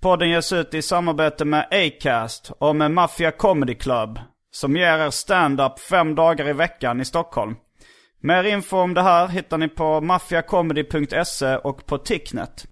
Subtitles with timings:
[0.00, 4.20] Podden ges ut i samarbete med Acast och med Mafia Comedy Club.
[4.50, 7.56] Som ger er stand-up fem dagar i veckan i Stockholm.
[8.22, 12.66] Mer info om det här hittar ni på maffiacomedy.se och på Ticknet.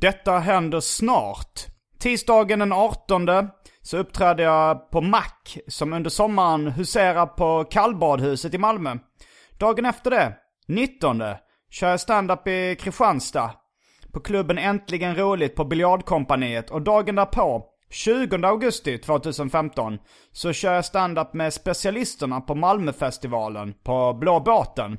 [0.00, 1.66] Detta händer snart.
[1.98, 3.28] Tisdagen den 18
[3.82, 8.96] så uppträder jag på Mac som under sommaren huserar på kallbadhuset i Malmö.
[9.58, 10.32] Dagen efter det,
[10.68, 11.22] 19,
[11.70, 13.59] kör jag stand-up i Kristianstad.
[14.12, 19.98] På klubben Äntligen Roligt på Biljardkompaniet och dagen därpå, 20 augusti 2015,
[20.32, 24.98] så kör jag stand-up med specialisterna på Malmöfestivalen på Blå Båten.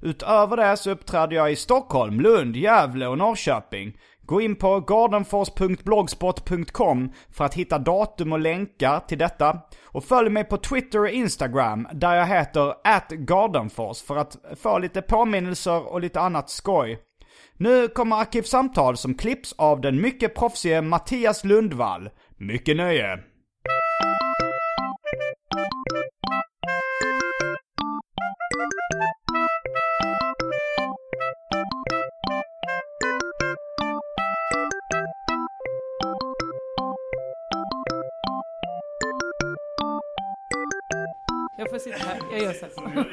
[0.00, 3.96] Utöver det så uppträder jag i Stockholm, Lund, Gävle och Norrköping.
[4.22, 9.58] Gå in på gardenfors.blogspot.com för att hitta datum och länkar till detta.
[9.84, 15.02] Och följ mig på Twitter och Instagram där jag heter atgardenfors för att få lite
[15.02, 16.98] påminnelser och lite annat skoj.
[17.62, 22.10] Nu kommer Arkivsamtal som klipps av den mycket proffsige Mattias Lundvall.
[22.36, 23.18] Mycket nöje!
[41.58, 42.20] Jag får sitta här.
[42.32, 43.04] Jag gör så här.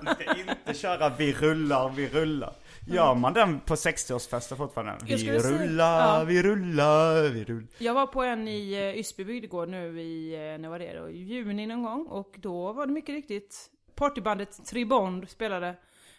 [0.00, 2.52] Du ska inte köra vi rullar, vi rullar.
[2.86, 4.96] Gör man den på 60-årsfester fortfarande?
[5.04, 6.24] Vi säga- rullar, ja.
[6.24, 7.66] vi rullar, vi rullar.
[7.78, 11.10] Jag var på en i eh, Ysby bygdegård nu i, eh, när var det då?
[11.10, 12.06] I juni någon gång.
[12.06, 13.56] Och då var det mycket riktigt
[13.94, 15.74] partybandet Tribond spelade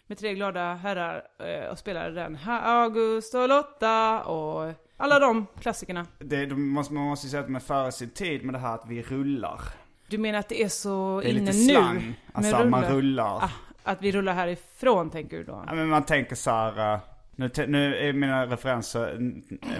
[0.06, 2.34] med tre glada herrar eh, och spelade den.
[2.34, 6.06] Här August och Lotta och alla de klassikerna.
[6.18, 8.58] Det, de måste, man måste ju säga att de är före sin tid med det
[8.58, 9.60] här att vi rullar.
[10.08, 11.64] Du menar att det är så Det är inne lite nu?
[11.64, 11.94] slang.
[11.96, 13.36] med Alltså man rullar.
[13.44, 13.50] Ah,
[13.84, 15.64] att vi rullar härifrån tänker du då?
[15.66, 16.94] Ja, men man tänker så här.
[16.94, 16.98] eh,
[17.36, 19.16] Nu, nu är mina referenser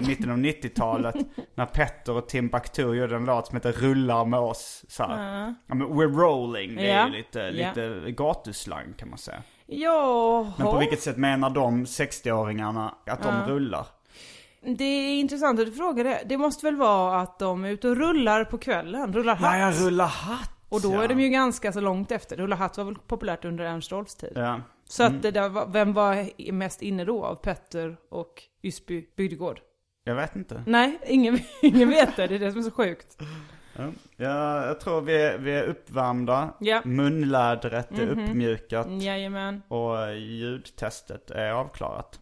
[0.07, 1.15] mitten av 90-talet.
[1.55, 4.85] när Petter och Timbuktu gjorde en låt som heter Rullar med oss.
[4.87, 5.45] Så här.
[5.67, 6.75] Ja, men we're rolling.
[6.75, 7.07] Det är Ja.
[7.07, 7.67] ju lite, Ja.
[7.69, 9.41] lite gatuslang kan man säga.
[9.67, 13.85] Ja, Men på vilket sätt menar de 60-åringarna att de rullar?
[14.77, 16.21] Det är intressant att du frågar det.
[16.25, 19.57] Det måste väl vara att de är ute och rullar på kvällen, rullar hatt.
[19.59, 20.51] Ja, jag rullar hatt.
[20.75, 21.03] Och då ja.
[21.03, 22.37] är de ju ganska så långt efter.
[22.37, 24.31] Rulla hatt var väl populärt under Ernst Rolfs tid.
[24.35, 24.61] Ja.
[24.85, 29.59] Så att det där var, vem var mest inne då av Petter och Ysby bygdegård?
[30.03, 30.63] Jag vet inte.
[30.67, 32.27] Nej, ingen, ingen vet det.
[32.27, 33.17] Det är det som är så sjukt.
[33.75, 36.53] Ja, ja, jag tror vi är, vi är uppvärmda.
[36.59, 36.81] Ja.
[36.85, 38.87] Munlädret är uppmjukat.
[38.89, 39.61] Jajamän.
[39.67, 42.19] Och ljudtestet är avklarat.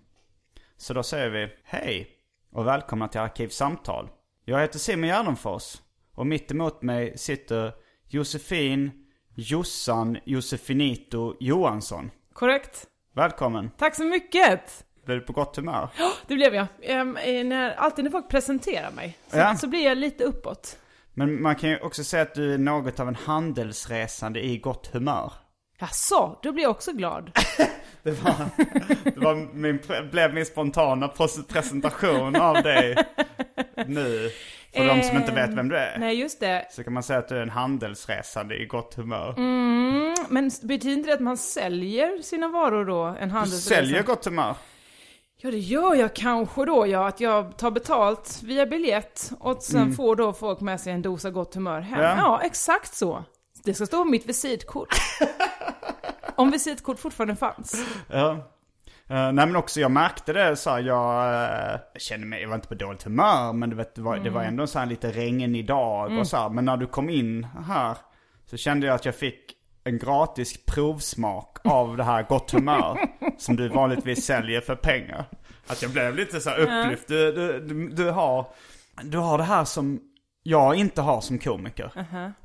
[0.77, 2.09] Så då säger vi hej
[2.51, 4.09] och välkomna till Arkivsamtal.
[4.45, 5.81] Jag heter Simon Gärdenfors
[6.11, 7.71] och mitt emot mig sitter
[8.13, 8.91] Josefin
[9.35, 12.11] Jossan Josefinito Johansson.
[12.33, 12.87] Korrekt.
[13.15, 13.71] Välkommen.
[13.77, 14.85] Tack så mycket!
[15.05, 15.89] Blir du på gott humör?
[16.27, 16.67] Det blev jag.
[16.81, 19.55] Ehm, eh, när, alltid när folk presenterar mig så, Ja.
[19.55, 20.77] så blir jag lite uppåt.
[21.13, 24.87] Men man kan ju också säga att du är något av en handelsresande i gott
[24.93, 25.33] humör.
[25.79, 27.31] Jaså, då blir jag också glad.
[28.03, 28.33] Det var,
[29.03, 29.79] det var min,
[30.11, 32.95] blev min spontana pres- presentation av dig
[33.87, 34.29] nu.
[34.75, 35.97] För de som inte vet vem du är.
[35.97, 36.67] Nej, just det.
[36.71, 39.33] Så kan man säga att du är en handelsresande i gott humör.
[39.37, 43.03] Mm, men betyder inte det att man säljer sina varor då?
[43.03, 43.75] En Du handelsresa?
[43.75, 44.55] säljer gott humör.
[45.37, 47.07] Ja, det gör jag kanske då, ja.
[47.07, 51.29] Att jag tar betalt via biljett och sen får då folk med sig en dosa
[51.31, 51.99] gott humör hem.
[51.99, 52.09] Mm.
[52.09, 52.15] Ja.
[52.17, 53.23] Ja, exakt så.
[53.63, 54.95] Det ska stå på mitt visitkort.
[56.35, 57.85] Om visitkort fortfarande fanns.
[58.09, 58.49] Ja.
[59.09, 62.55] Eh, nej men också jag märkte det så här, jag, uh, kände mig, jag var
[62.55, 64.53] inte på dåligt humör men du vet, det, var, det var Mm.
[64.53, 66.49] ändå så här lite regnig dag och så här.
[66.49, 67.97] Men när du kom in här
[68.45, 69.53] så kände jag att jag fick
[69.83, 72.97] en gratis provsmak av det här gott humör
[73.37, 75.25] som du vanligtvis säljer för pengar.
[75.67, 77.07] Att jag blev lite så här upplyft.
[77.07, 78.45] Du, du, du, du, har,
[79.03, 79.99] du har det här som
[80.43, 81.91] jag inte har som komiker.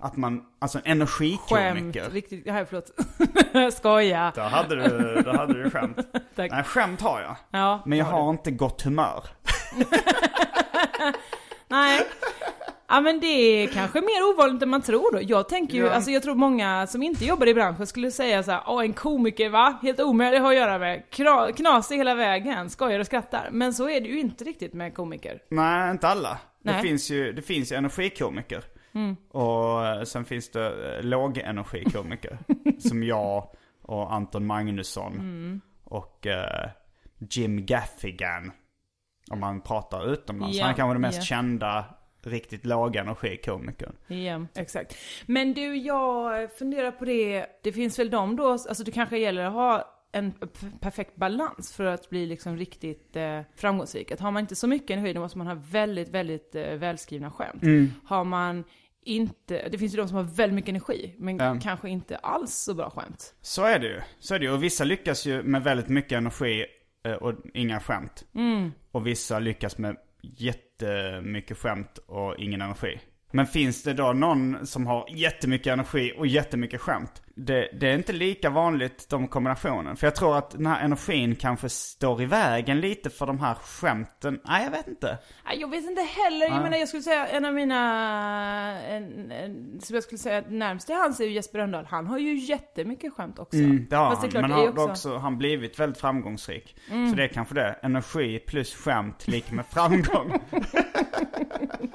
[0.00, 2.10] Att man, alltså en Skämt, energikomiker.
[2.10, 2.90] riktigt, nej förlåt.
[3.74, 4.32] Skoja.
[4.34, 4.88] Där hade du,
[5.22, 5.96] där hade du skämt.
[6.36, 6.50] Tack.
[6.50, 7.36] Nej, skämt har jag.
[7.50, 9.24] Ja, Men jag har har inte gott humör.
[11.68, 12.06] Nej.
[12.90, 15.18] Ja men det är kanske mer ovanligt än man tror då.
[15.22, 15.90] Jag tänker ju, Ja.
[15.90, 18.92] alltså jag tror många som inte jobbar i branschen skulle säga så här: åh en
[18.92, 19.78] komiker va?
[19.82, 21.02] Helt omöjligt att ha att göra med.
[21.10, 23.48] Kra- Knasig hela vägen, skojar och skrattar.
[23.52, 25.38] Men så är det ju inte riktigt med komiker.
[25.50, 26.38] Nej, inte alla.
[26.68, 26.82] Det Nej.
[26.82, 28.64] finns ju, det finns energikomiker.
[29.30, 32.38] Och eh, sen finns det eh, lågenergikomiker.
[32.78, 33.50] som jag
[33.82, 35.62] och Anton Magnusson.
[35.84, 36.70] Och eh,
[37.18, 38.52] Jim Gaffigan.
[39.30, 40.56] Om man pratar utomlands.
[40.56, 41.22] Ja, Han är kanske den mest ja.
[41.22, 41.84] kända
[42.22, 43.96] riktigt lågenergikomikern.
[44.06, 44.96] Ja, exakt.
[45.26, 49.44] Men du, jag funderar på det, det finns väl de då, alltså det kanske gäller
[49.44, 50.32] att ha en
[50.80, 54.10] perfekt balans för att bli liksom riktigt eh, framgångsrik.
[54.12, 57.30] Att har man inte så mycket energi då måste man ha väldigt, väldigt eh, välskrivna
[57.30, 57.62] skämt.
[58.04, 58.64] Har man
[59.02, 61.58] inte, det finns ju de som har väldigt mycket energi, men Ja.
[61.62, 63.34] kanske inte alls så bra skämt.
[63.40, 64.00] Så är det ju.
[64.18, 64.52] Så är det ju.
[64.52, 66.64] Och vissa lyckas ju med väldigt mycket energi
[67.06, 68.24] eh, och inga skämt.
[68.92, 73.00] Och vissa lyckas med jättemycket skämt och ingen energi.
[73.30, 77.22] Men finns det då någon som har jättemycket energi och jättemycket skämt?
[77.34, 79.96] Det, det är inte lika vanligt de kombinationen.
[79.96, 83.54] För jag tror att den här energin kanske står i vägen lite för de här
[83.54, 84.40] skämten.
[84.44, 85.18] Nej, jag vet inte.
[85.44, 87.80] Nej, Jag vet inte heller, jag menar jag skulle säga en av mina,
[88.82, 91.86] en, en, som jag skulle säga närmast till hans är ju Jesper Rönndahl.
[91.90, 93.58] Han har ju jättemycket skämt också.
[93.58, 94.50] Mm, det har Fast det är han.
[94.50, 94.90] klart, Men har också...
[95.10, 96.76] också- han blivit väldigt framgångsrik.
[96.88, 97.76] Så det är kanske det.
[97.82, 100.32] Energi plus skämt lika med framgång.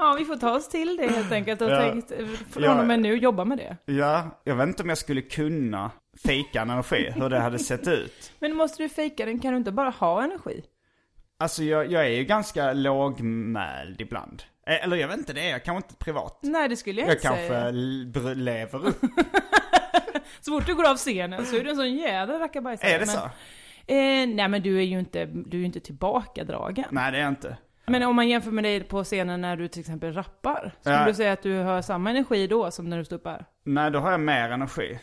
[0.04, 1.80] Ja, vi får ta oss till det helt enkelt och Ja.
[1.82, 2.80] tänkt, eh, från Ja.
[2.82, 3.78] och med nu jobba med det.
[3.94, 5.92] Ja, jag vet inte om jag skulle kunna
[6.26, 8.32] fejka en energi, hur det hade sett ut.
[8.40, 9.40] Men måste du fejka den?
[9.40, 10.64] Kan du inte bara ha energi?
[11.40, 14.44] Alltså jag, jag är ju ganska lågmäld ibland.
[14.68, 16.40] Eh, Eller jag vet inte, det är jag kanske inte privat.
[16.42, 17.68] Nej, det skulle jag, Jag inte kanske säga.
[17.68, 19.02] l- br- lever upp.
[20.42, 22.90] Så fort du går av scenen så är du en sån jädra rackabajsare.
[22.92, 23.20] Är det men, så?
[23.88, 26.86] Eh, nej, men du är ju inte, du är inte tillbakadragen.
[26.92, 27.58] Nej det är jag inte.
[27.86, 30.72] Men om man jämför med dig på scenen när du till exempel rappar.
[30.80, 31.06] Skulle Ja.
[31.06, 33.46] du säga att du har samma energi då som när du ståuppar?
[33.64, 35.00] Nej då har jag mer energi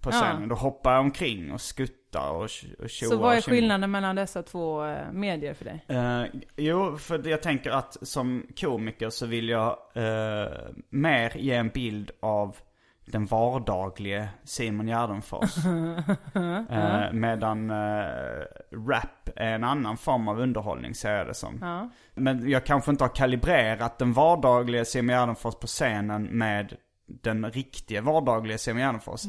[0.00, 0.12] på Ja.
[0.12, 0.48] scenen.
[0.48, 2.42] Då hoppar jag omkring och skuttar och,
[2.78, 5.84] och tjoar Så vad är skillnaden mellan dessa två eh, medier för dig?
[5.88, 6.22] Eh,
[6.56, 10.48] jo, för jag tänker att som komiker så vill jag eh,
[10.90, 12.56] mer ge en bild av
[13.12, 15.56] den vardaglige Simon Gärdenfors.
[16.70, 18.06] Eh, medan eh,
[18.88, 21.58] rap är en annan form av underhållning ser jag det som.
[21.60, 21.90] Ja.
[22.14, 26.76] Men jag kanske inte har kalibrerat den vardagliga Simon Gärdenfors på scenen med
[27.22, 29.22] den riktiga vardagliga Simon Gärdenfors.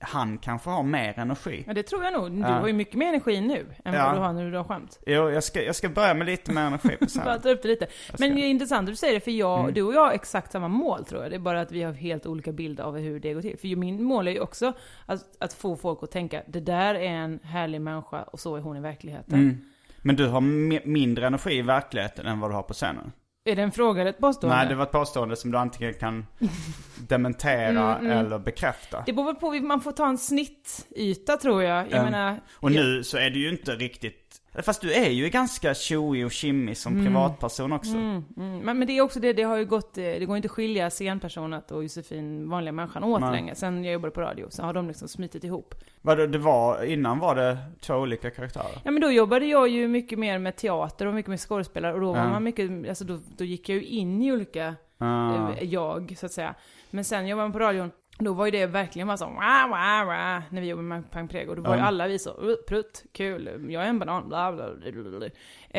[0.00, 1.64] Han kanske har mer energi.
[1.66, 2.30] ja, det tror jag nog.
[2.32, 2.46] Du Ja.
[2.48, 4.04] har ju mycket mer energi nu än Ja.
[4.06, 4.98] vad du har när du har skämt.
[5.06, 7.68] Jo, jag ska, jag ska börja med lite mer energi på Bara ta upp det
[7.68, 7.86] lite.
[8.18, 9.74] Men det är intressant att du säger det, för jag, Mm.
[9.74, 11.30] du och jag har exakt samma mål tror jag.
[11.30, 13.58] Det är bara att vi har helt olika bild av hur det går till.
[13.58, 14.72] För min mål är ju också
[15.06, 18.60] att, att få folk att tänka, det där är en härlig människa och så är
[18.60, 19.34] hon i verkligheten.
[19.34, 19.56] Mm.
[20.02, 23.12] Men du har mi- mindre energi i verkligheten än vad du har på scenen?
[23.46, 24.56] Är det en fråga eller ett påstående?
[24.56, 26.26] Nej, det var ett påstående som du antingen kan
[27.08, 29.02] dementera Mm, eller bekräfta.
[29.06, 31.86] Det beror väl på, man får ta en snittyta tror jag.
[31.90, 32.02] Jag Ja.
[32.04, 32.40] menar...
[32.54, 34.25] Och nu så är du ju inte riktigt...
[34.62, 37.96] Fast du är ju ganska tjoig och kimmig som privatperson också.
[37.96, 40.46] Mm, men, men det är också det, det har ju gått, eh, det går inte
[40.46, 43.32] att skilja scenpersonet och Josefin, vanliga människan, åt Nej.
[43.32, 43.54] länge.
[43.54, 45.74] Sen jag jobbade på radio, så har de liksom smitit ihop.
[46.02, 48.80] Vad det var, innan var det två olika karaktärer?
[48.84, 52.00] Ja men då jobbade jag ju mycket mer med teater och mycket med skådespelare och
[52.00, 56.14] då var man mycket, alltså då, då gick jag ju in i olika eh, jag,
[56.18, 56.54] så att säga.
[56.90, 60.06] Men sen jobbade man på radion, då var ju det verkligen bara så wah, wah,
[60.06, 61.54] wah, när vi jobbade med Pang Prego.
[61.54, 61.86] Då var ju Ja.
[61.86, 65.18] alla vi så, "Uh, prutt, kul, jag är en banan, bla bla bla.
[65.18, 65.28] bla.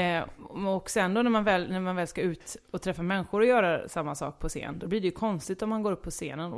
[0.02, 0.24] Eh,
[0.66, 3.46] och sen då när man, väl, när man väl ska ut och träffa människor och
[3.46, 6.10] göra samma sak på scen, då blir det ju konstigt om man går upp på
[6.10, 6.54] scenen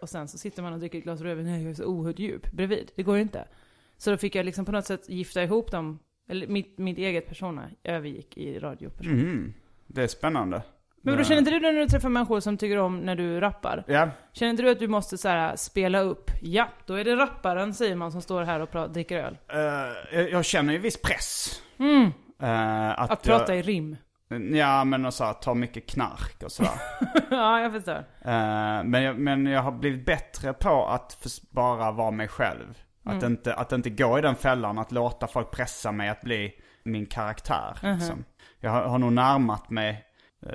[0.00, 2.52] och, sen så sitter man och dricker ett glas rödvin, jag är så oerhört djup
[2.52, 2.90] bredvid.
[2.94, 3.44] Det går ju inte.
[3.96, 7.28] Så då fick jag liksom på något sätt gifta ihop dem, eller mitt, mitt eget
[7.28, 9.12] persona övergick i radioperson.
[9.12, 9.52] Mm.
[9.86, 10.62] Det är spännande.
[11.04, 13.84] Men då känner inte du när du träffar människor som tycker om när du rappar?
[13.86, 17.16] Ja, Känner inte du att du måste så här spela upp, ja, då är det
[17.16, 19.38] rapparen Simon som står här och dricker öl.
[19.48, 21.62] eh, jag- jag känner ju viss press.
[21.78, 22.12] Mm.
[22.42, 23.96] Eh, att Att prata jag, i rim.
[24.52, 26.72] Ja, men och så här, ta mycket knark och sådär.
[27.30, 28.04] ja, jag förstår.
[28.24, 32.78] Eh, men, jag, men jag har blivit bättre på att bara vara mig själv.
[33.06, 33.26] Att, Mm.
[33.32, 37.06] inte, att inte gå i den fällan att låta folk pressa mig att bli min
[37.06, 37.78] karaktär.
[37.82, 37.94] Mhm.
[37.98, 38.24] liksom.
[38.60, 40.04] Jag har, har nog närmat mig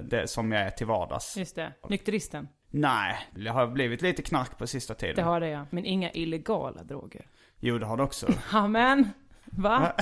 [0.02, 1.38] det som jag är till vardags.
[1.38, 1.74] Just det.
[1.90, 2.48] Nykteristen.
[2.72, 5.16] Nej, det har blivit lite knark på sista tiden.
[5.16, 5.66] Det har det ja.
[5.70, 7.28] Men inga illegala droger.
[7.60, 8.28] Jo, det har det också.
[8.52, 9.10] Amen.
[9.52, 9.92] Va?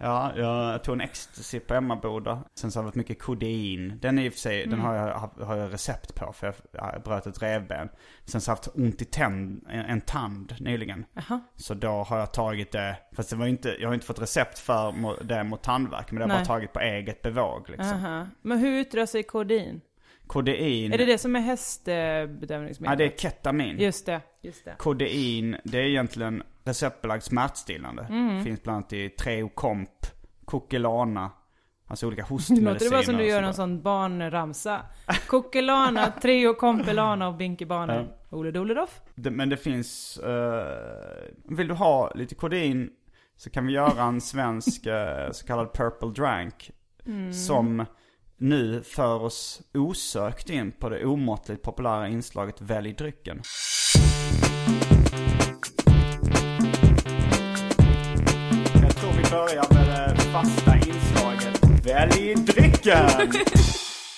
[0.00, 2.44] Ja, jag tog en ecstasy på Emmaboda.
[2.54, 3.98] Sen så har det varit mycket kodein.
[4.02, 5.14] Den är i och för sig, den har jag,
[5.46, 7.88] har- jag recept på för jag, bröt ett revben.
[8.24, 11.04] Sen så har jag haft ont i tänd, en, en tand nyligen.
[11.12, 11.40] Jaha.
[11.56, 14.58] Så då har jag tagit det, fast det var inte, jag har inte fått recept
[14.58, 16.10] för det mot tandvärk.
[16.10, 18.04] Men det har jag bara tagit på eget bevåg liksom.
[18.04, 18.26] Aha.
[18.42, 19.80] Men hur yttrar sig kodein?
[20.30, 22.92] Kodein, Är det det som är hästbedövningsmedel?
[22.92, 23.78] ja det är ketamin.
[23.78, 24.74] Just det, just det.
[24.78, 28.02] Kodein, det är egentligen receptbelagt smärtstillande.
[28.02, 28.44] Mm.
[28.44, 29.90] Finns bland annat i Treocomp,
[30.44, 31.30] Coquelana,
[31.86, 32.72] alltså olika hostmediciner.
[32.72, 34.80] låter det bara som du gör någon sån barnramsa.
[35.26, 38.16] Kokelana, Trio Kompelana och Binky Barner.
[38.30, 39.00] Ole Doledoff.
[39.14, 42.90] Men det finns, eh, vill du ha lite kodein
[43.36, 46.70] så kan vi göra en svensk eh, så kallad purple drank.
[47.06, 47.32] Mm.
[47.32, 47.84] Som
[48.40, 53.42] nu för oss osökt in på det omåttligt populära inslaget Välj drycken.
[58.82, 63.30] Jag tror vi börjar med det fasta inslaget Välj drycken!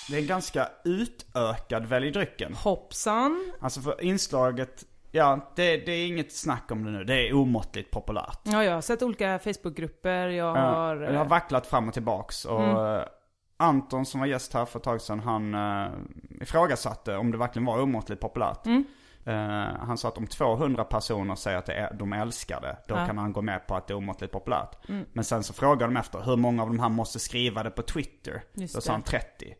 [0.09, 2.53] Det är en ganska utökad Välj drycken.
[2.53, 3.51] Hoppsan.
[3.59, 7.03] Alltså för inslaget, ja det, det är inget snack om det nu.
[7.03, 8.39] Det är omåttligt populärt.
[8.43, 10.27] Ja, jag har sett olika Facebookgrupper.
[10.27, 10.95] Jag har...
[10.95, 12.45] Ja, jag har vacklat fram och tillbaks.
[12.45, 13.05] Och eh,
[13.63, 15.91] Anton som var gäst här för ett tag sedan, han uh,
[16.41, 18.67] ifrågasatte om det verkligen var omåttligt populärt.
[19.25, 19.33] Eh,
[19.79, 23.33] han sa att om 200 personer säger att är, de älskar det, då kan han
[23.33, 24.77] gå med på att det är omåttligt populärt.
[25.13, 27.81] Men sen så frågade de efter hur många av de här måste skriva det på
[27.81, 28.43] Twitter.
[28.53, 29.55] Just då sa han 30.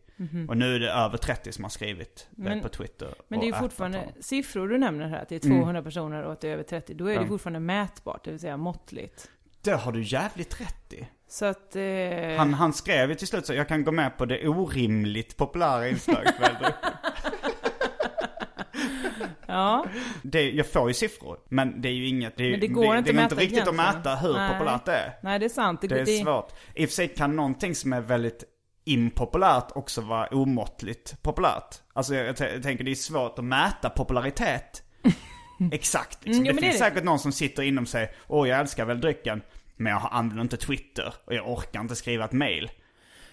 [0.50, 3.14] Och nu är det över 30 som har skrivit det Men- på Twitter.
[3.28, 4.14] Men det är ju ätat fortfarande honom.
[4.20, 6.94] siffror du nämner här, att det är 200 personer och att det är över 30.
[6.94, 9.30] Då är det fortfarande mätbart, det vill säga måttligt.
[9.62, 11.08] Det har du jävligt rätt i.
[11.34, 11.76] Så att...
[11.76, 15.38] Eh, Han, han skrev ju till slut så jag kan gå med på det orimligt
[15.38, 16.36] populära inslaget.
[19.48, 19.86] Ja,
[20.22, 23.12] det, Jag får ju siffror, men det är ju inget, det, Men det går inte
[23.12, 24.52] det är inte riktigt att mäta hur Nej.
[24.52, 25.20] populärt det är.
[25.24, 25.82] nej det är sant.
[25.82, 26.52] Det är svårt.
[26.76, 28.44] I och för sig kan någonting som är väldigt
[28.86, 31.82] impopulärt också vara omåttligt populärt.
[31.94, 34.84] Alltså jag, jag tänker det är svårt att mäta popularitet.
[35.72, 36.26] Exakt.
[36.26, 36.44] Liksom.
[36.44, 36.86] Mm, det det finns det.
[36.86, 39.42] säkert någon som sitter inom sig, åh jag älskar väl drycken,
[39.76, 42.72] men jag använder inte Twitter och jag orkar inte skriva ett mail.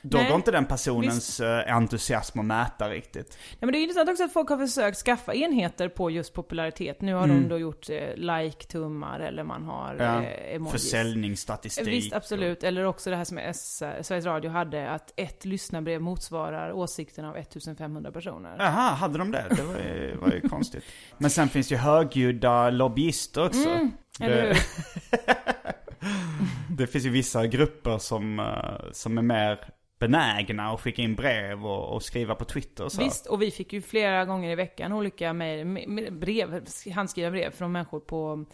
[0.03, 3.39] Då Nej, går inte den personens eh, entusiasm att mäta riktigt.
[3.51, 7.01] Ja, men det är intressant också att folk har försökt skaffa enheter på just popularitet.
[7.01, 10.07] Nu har de då gjort eh, like-tummar eller man har Mm.
[10.07, 10.83] Ja, eh, emojis.
[10.83, 11.87] Försäljningsstatistik.
[11.89, 12.65] Visst, absolut.
[12.65, 17.37] Eller också det här som S- Sveriges Radio hade, att ett lyssnarbrev motsvarar åsikten av
[17.37, 18.57] 1500 personer.
[18.59, 19.45] Jaha, hade de det?
[19.57, 20.85] Det var ju, var ju konstigt.
[21.19, 23.69] Men sen finns ju högljudda lobbyister också.
[23.69, 24.57] Mm, Eller hur?
[26.71, 29.65] Det finns ju vissa grupper som, eh, som är mer
[29.99, 33.03] benägna att skicka in brev och, och skriva på Twitter och så.
[33.05, 37.73] Visst, och vi fick ju flera gånger i veckan olika me- brev, handskrivna brev från
[37.73, 38.45] människor på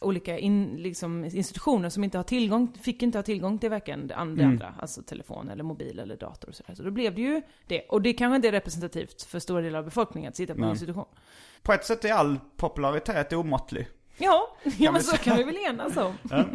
[0.00, 4.14] olika in, liksom, institutioner som inte har tillgång, fick inte ha tillgång till varken det
[4.14, 4.40] Mm.
[4.46, 6.74] andra, alltså telefon eller mobil eller dator och sådär.
[6.74, 7.80] Så då blev det ju det.
[7.88, 10.62] Och det kanske inte är representativt för stora delar av befolkningen att sitta på en
[10.62, 10.70] Nej.
[10.70, 11.04] institution.
[11.62, 13.86] På ett sätt är all popularitet omåttlig.
[14.18, 16.14] Ja, ja men så kan vi väl enas om.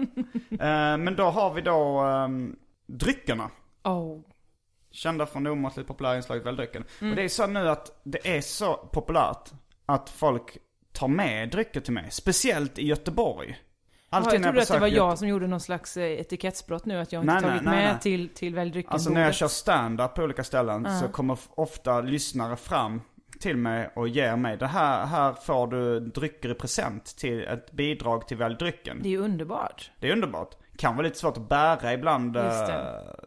[0.52, 2.56] Eh, men då har vi då ehm,
[2.88, 3.50] dryckerna.
[3.84, 4.20] Oh.
[4.92, 6.84] Kända från det omåttligt populära inslaget Välj drycken.
[7.00, 7.12] Mm.
[7.12, 9.52] Och det är så nu att det är så populärt
[9.86, 10.58] att folk
[10.92, 12.12] tar med drycker till mig.
[12.12, 13.58] Speciellt i Göteborg.
[14.10, 17.00] Ja, Alltid jag trodde att det var jag som gjorde någon slags eh, etikettsbrott nu,
[17.00, 18.02] att jag inte Nej, tagit nej, med nej.
[18.02, 22.02] till, till Välj drycken Alltså när jag kör stand-up på olika ställen så kommer ofta
[22.02, 23.02] lyssnare fram
[23.40, 27.72] till mig och ger mig det här, här får du drycker i present till ett
[27.72, 29.00] bidrag till Välj drycken.
[29.04, 29.92] Det är ju underbart.
[30.00, 30.56] Det är underbart.
[30.78, 32.38] Kan vara lite svårt att bära ibland.
[32.38, 32.44] Eh,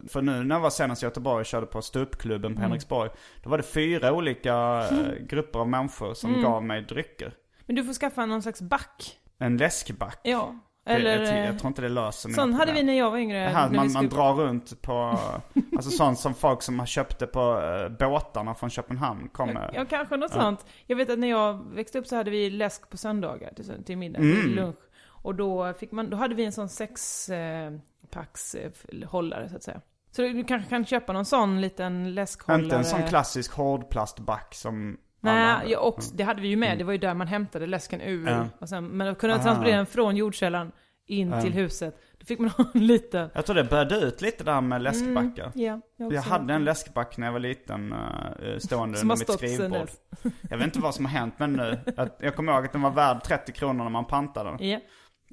[0.09, 3.11] För nu när jag var senast i Göteborg och körde på ståuppklubben på Henriksborg.
[3.43, 4.55] Då var det fyra olika
[4.91, 4.97] eh,
[5.27, 7.33] grupper av människor som gav mig drycker.
[7.67, 9.19] Men du får skaffa någon slags back.
[9.39, 10.21] En läskback.
[10.23, 10.59] Ja.
[10.85, 11.11] Det- Eller...
[11.23, 13.39] jag, jag eh, tror inte det löser mina Sån hade vi när jag var yngre.
[13.45, 15.19] Det här, man, man drar runt på,
[15.77, 19.71] alltså sånt som folk som har köpte på eh, båtarna från Köpenhamn kommer.
[19.75, 20.67] Ja, kanske något sånt.
[20.87, 23.99] Jag vet att när jag växte upp så hade vi läsk på söndagar till, till
[23.99, 24.43] middag, Mm.
[24.43, 24.77] till lunch.
[25.07, 28.71] Och då, fick man, då hade vi en sån sexpacks eh,
[29.09, 29.81] hållare så att säga.
[30.11, 32.63] Så du kanske kan köpa någon sån liten läskhållare.
[32.65, 36.79] Inte en sån klassisk hårdplastback som Nej, ja, också, det hade vi ju med.
[36.79, 38.29] Det var ju där man hämtade läsken ur.
[38.29, 38.47] Mm.
[38.59, 40.73] Och sen, men att kunna transportera den från jordkällan
[41.07, 42.01] in till huset.
[42.19, 43.31] Då fick man ha en liten.
[43.35, 45.53] Jag tror det började ut lite där med läskbackar.
[45.55, 46.31] Ja, jag, Jag också.
[46.31, 49.89] hade en läskback när jag var liten uh, stående Som under mitt skrivbord.
[50.51, 51.79] Jag vet inte vad som har hänt men nu.
[51.97, 54.69] Jag, jag kommer ihåg att den var värd 30 kronor när man pantade den.
[54.69, 54.81] Ja.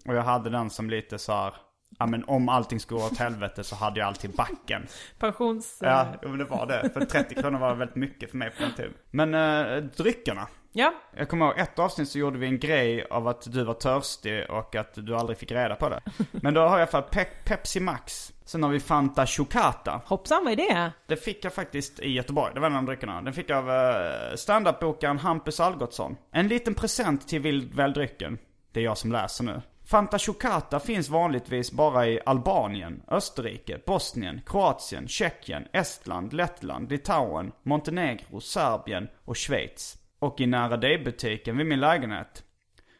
[0.05, 1.53] Och jag hade den som lite så här
[1.99, 4.87] Ja men om allting skulle gå åt helvete så hade jag alltid backen.
[5.19, 5.77] Pensions...
[5.81, 6.89] Ja, jo, men det var det.
[6.93, 8.93] För 30 kronor var väldigt mycket för mig på den tiden.
[9.11, 10.47] Men äh, dryckerna.
[10.73, 10.93] Ja.
[11.17, 14.49] Jag kommer ihåg ett avsnitt så gjorde vi en grej av att du var törstig
[14.49, 16.01] och att du aldrig fick reda på det.
[16.31, 18.31] Men då har jag fall Pe- Pepsi Max.
[18.45, 20.01] Sen har vi Fanta Chocata.
[20.05, 20.91] Hoppsan, vad är det?
[21.07, 23.21] Det fick jag faktiskt i Göteborg, det var en av dryckerna.
[23.21, 26.17] Den fick jag av uh, standup-bokaren Hampus Algotsson.
[26.31, 28.37] En liten present till Vild Väldrycken.
[28.71, 29.61] Det är jag som läser nu.
[29.91, 38.39] Fanta Chocata finns vanligtvis bara i Albanien, Österrike, Bosnien, Kroatien, Tjeckien, Estland, Lettland, Litauen, Montenegro,
[38.39, 39.97] Serbien och Schweiz.
[40.19, 42.43] Och i nära dig-butiken vid min lägenhet.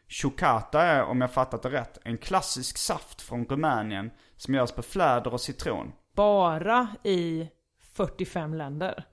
[0.08, 4.82] Chocata är, om jag fattat det rätt, en klassisk saft från Rumänien som görs på
[4.82, 5.92] fläder och citron.
[6.16, 7.48] Bara i
[7.96, 9.04] 45 länder.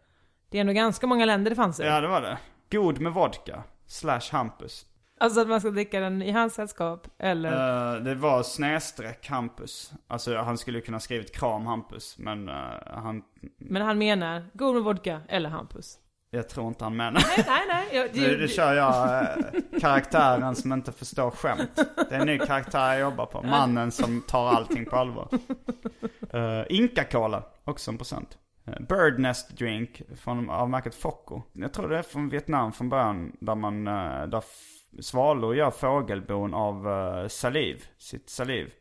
[0.50, 1.84] Det är ändå ganska många länder det fanns i.
[1.84, 2.38] Ja, det var det.
[2.72, 3.64] God med vodka.
[3.88, 4.86] Slash Hampus.
[5.20, 7.96] Alltså att man ska dricka den i hans sällskap, eller?
[7.96, 9.92] Eh, det var snedstreck Hampus.
[10.08, 13.24] Alltså han skulle kunna skrivit kram Hampus, men eh, han...
[13.58, 15.98] Men han menar god med vodka eller Hampus.
[16.32, 17.24] Jag tror inte han menar.
[17.38, 17.88] Nej, nej, nej.
[17.92, 21.76] Jag, Nu, nu kör jag eh, karaktären som inte förstår skämt.
[22.10, 23.42] Det är en ny karaktär jag jobbar på.
[23.42, 25.28] Mannen som tar allting på allvar.
[26.34, 28.38] Uh, Inca Cola, också en procent.
[28.68, 31.42] Uh, Bird Nest Drink från, av märket Focco.
[31.54, 33.38] Jag tror det är från Vietnam från början.
[33.40, 34.44] Där man, uh, där
[35.02, 37.84] svalor gör fågelbon av uh, saliv.
[37.98, 38.74] Sitt saliv.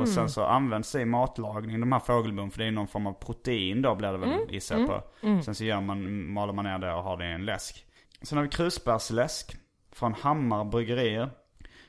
[0.00, 2.50] Och sen så används det i matlagning, de här fågelbon.
[2.50, 5.02] För det är någon form av protein då blir det väl gissar jag på.
[5.42, 7.86] Sen så gör man, maler man ner det och har det i en läsk.
[8.22, 9.56] Sen har vi krusbärsläsk.
[9.92, 11.30] Från Hammar bryggerier.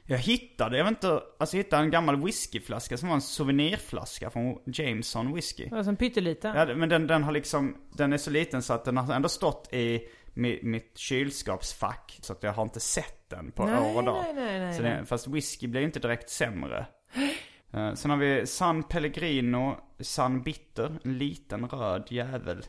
[0.10, 4.30] Jag hittade, jag vet inte, alltså jag hittade en gammal whiskyflaska som var en souvenirflaska
[4.30, 5.70] från Jameson whisky.
[5.72, 6.56] Alltså en pytteliten.
[6.56, 9.30] Ja, men den, den har liksom, den är så liten så att den har ändå
[9.30, 10.02] stått i
[10.34, 12.20] mi, mitt kylskåpsfack.
[12.22, 14.24] Så att jag har inte sett den på Nej, år och dag.
[14.24, 16.86] nej, nej, nej, så det, fast whisky blir ju inte direkt sämre.
[17.72, 22.64] Eh, sen har vi San Pellegrino, San Bitter, en liten röd jävel.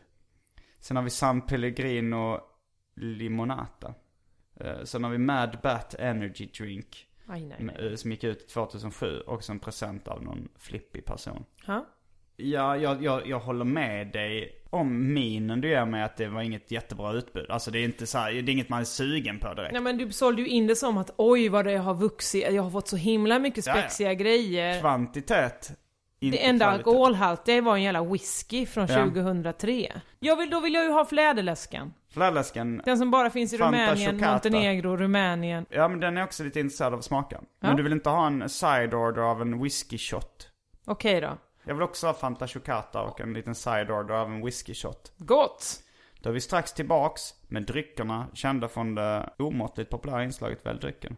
[0.80, 2.40] Sen har vi San Pellegrino
[2.96, 3.94] Limonata.
[4.60, 7.06] Eh, sen har vi Mad Bat Energy Drink.
[7.32, 7.88] Aj, nej, nej.
[7.90, 9.20] eh, Som gick ut 2007.
[9.26, 11.44] Också en present av någon flippig person.
[11.66, 11.86] Ha?
[12.36, 16.42] Ja, jag, jag, jag håller med dig om minen du ger mig att det var
[16.42, 17.50] inget jättebra utbud.
[17.50, 19.72] Alltså det är inte så här, det är inget man är sugen på direkt.
[19.72, 22.62] Nej men du sålde ju in det som att oj vad det har vuxit, jag
[22.62, 24.80] har fått så himla mycket spexiga grejer.
[24.80, 25.70] Kvantitet.
[26.22, 29.04] Inte Det enda alkoholhaltiga var en jävla whisky från Ja.
[29.04, 29.92] 2003.
[30.20, 31.92] Jag vill, då vill jag ju ha fläderläsken.
[32.10, 32.82] Fläderläsken.
[32.84, 34.32] Den som bara finns i Fanta Rumänien, Chocata.
[34.32, 35.66] Montenegro, Rumänien.
[35.70, 37.36] Ja men den är också lite intresserad av smaka.
[37.40, 37.46] Ja.
[37.60, 40.48] Men du vill inte ha en side order av en whisky shot?
[40.84, 41.38] Okej då.
[41.64, 45.12] Jag vill också ha Fanta Chocata och en liten side order av en whisky shot.
[45.16, 45.82] Gott!
[46.22, 51.16] Då är vi strax tillbaks med dryckerna kända från det omåttligt populära inslaget Välj drycken.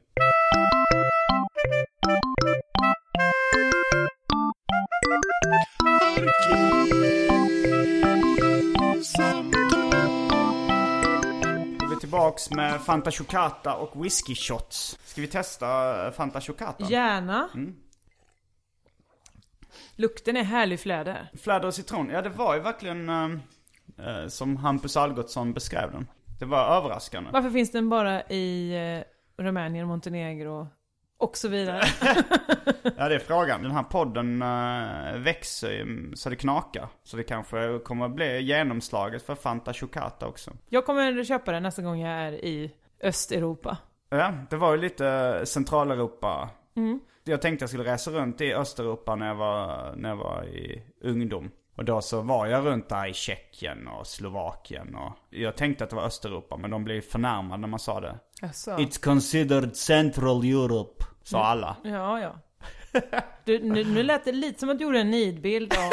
[12.23, 14.99] Tillbaks med Fanta Chocata och whisky shots.
[15.05, 16.85] Ska vi testa eh, Fanta Chocata?
[16.91, 17.49] Gärna.
[17.55, 17.77] Mm.
[19.97, 21.29] Lukten är härlig fläder.
[21.43, 23.25] Fläder och citron, ja det var ju verkligen eh,
[23.99, 26.07] eh, som Hampus Algotsson beskrev den.
[26.39, 27.31] Det var överraskande.
[27.33, 30.69] Varför finns den bara i eh, Rumänien, Montenegro
[31.23, 31.83] och så vidare?
[32.97, 33.63] Ja det är frågan.
[33.63, 36.89] Den här podden uh, växer ju så det knakar.
[37.03, 40.51] Så det kanske kommer att bli genomslaget för Fanta Chocata också.
[40.69, 43.77] Jag kommer köpa den nästa gång jag är i Östeuropa.
[44.11, 46.51] Ja, det var ju lite Centraleuropa.
[46.77, 47.01] Mm.
[47.25, 50.83] Jag tänkte jag skulle resa runt i Östeuropa när jag var, när jag var i
[51.01, 51.51] ungdom.
[51.77, 55.91] Och då så var jag runt där i Tjeckien och Slovakien och jag tänkte att
[55.91, 58.19] det var Östeuropa men de blev förnärmade när man sa det.
[58.41, 58.71] Jaså?
[58.71, 61.77] It's considered Central Europe, sa alla.
[61.85, 62.35] Ja, ja.
[63.45, 65.91] Du, nu, nu lät det lite som att du gjorde en nidbild av,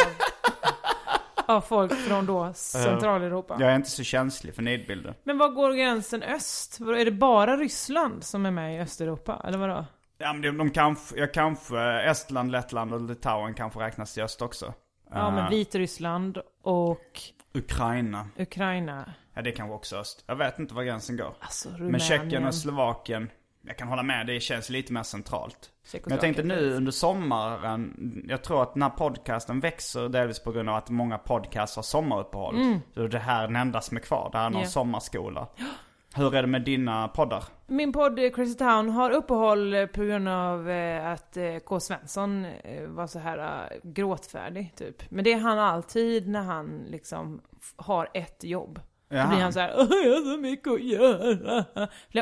[1.56, 3.58] av folk från då Centraleuropa.
[3.60, 5.14] Jag är inte så känslig för nidbilder.
[5.24, 6.80] Men var går gränsen öst?
[6.80, 9.42] Är det bara Ryssland som är med i Östeuropa?
[9.46, 9.86] Eller vadå?
[10.18, 14.42] Ja men de, de kanske, jag kanske, Estland, Lettland och Litauen kanske räknas till öst
[14.42, 14.74] också.
[15.12, 17.22] Ja, Eh, men Vitryssland och
[17.54, 18.28] Ukraina.
[18.38, 19.14] Ukraina.
[19.34, 20.24] Ja det kanske också öst.
[20.28, 21.34] Jag vet inte var gränsen går.
[21.40, 21.92] Alltså Rumänien.
[21.92, 23.30] Men Tjeckien och Slovakien,
[23.62, 25.70] jag kan hålla med, det känns lite mer centralt.
[25.94, 30.52] Men jag tänkte nu under sommaren, jag tror att den här podcasten växer delvis på
[30.52, 32.80] grund av att många podcasts har sommaruppehåll.
[32.94, 34.64] Så det här är den enda som är kvar, det här är någon Mm.
[34.64, 34.70] Ja.
[34.70, 35.48] sommarskola.
[36.16, 37.44] Hur är det med dina poddar?
[37.68, 41.80] Min podd eh, Crazy Town har uppehåll eh, på grund av eh, att K.
[41.80, 42.48] Svensson
[42.88, 45.12] var så här gråtfärdig typ.
[45.12, 47.42] Men det är han alltid när han liksom
[47.76, 48.80] har ett jobb.
[49.10, 49.28] Då Jaha.
[49.28, 51.66] blir han så här, "Åh, jag har så mycket att göra.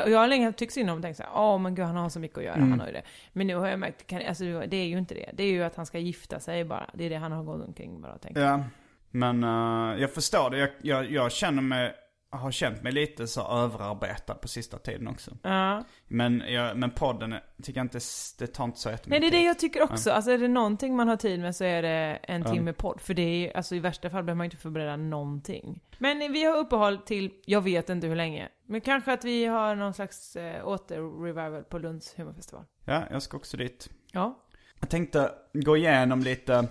[0.04, 1.96] Och jag har länge tyckt synd om och tänkt så här, åh men gud han
[1.96, 2.70] har så mycket att göra, Mm.
[2.70, 3.02] han har ju det.
[3.32, 5.30] Men nu har jag märkt, kan, alltså, det är ju inte det.
[5.34, 6.90] Det är ju att han ska gifta sig bara.
[6.94, 8.38] Det är det han har gått omkring bara och tänkt.
[8.38, 8.64] Ja,
[9.10, 10.58] men eh, jag förstår det.
[10.58, 11.94] Jag, jag, jag känner mig,
[12.30, 15.36] har känt mig lite så överarbetad på sista tiden också.
[15.42, 15.84] Ja.
[16.08, 18.00] Men, jag, men podden tycker jag inte,
[18.38, 20.10] det tar inte så Nej jättemycket det är det jag tycker också.
[20.10, 23.00] Alltså är det någonting man har tid med så är det en timme podd.
[23.00, 25.80] För det är alltså i värsta fall behöver man inte förbereda någonting.
[25.98, 28.48] Men vi har uppehåll till, jag vet inte hur länge.
[28.66, 32.64] Men kanske att vi har någon slags eh, åter-revival på Lunds humorfestival.
[32.84, 33.90] Ja, jag ska också dit.
[34.12, 34.44] Ja.
[34.80, 36.68] Jag tänkte gå igenom lite,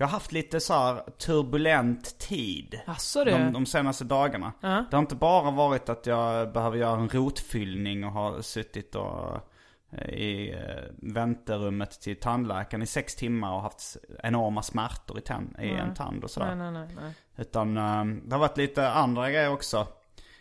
[0.00, 2.80] jag har haft lite så här turbulent tid.
[2.86, 3.30] Asså du?
[3.30, 4.52] De, de senaste dagarna.
[4.60, 4.84] Ja.
[4.90, 9.34] Det har inte bara varit att jag behöver göra en rotfyllning och har suttit och
[9.92, 15.60] eh, i eh, vänterummet till tandläkaren i sex timmar och haft enorma smärtor i, tan-
[15.60, 16.54] i en tand och sådär.
[16.54, 17.12] Nej, nej, nej, nej.
[17.36, 19.86] Utan eh, det har varit lite andra grejer också.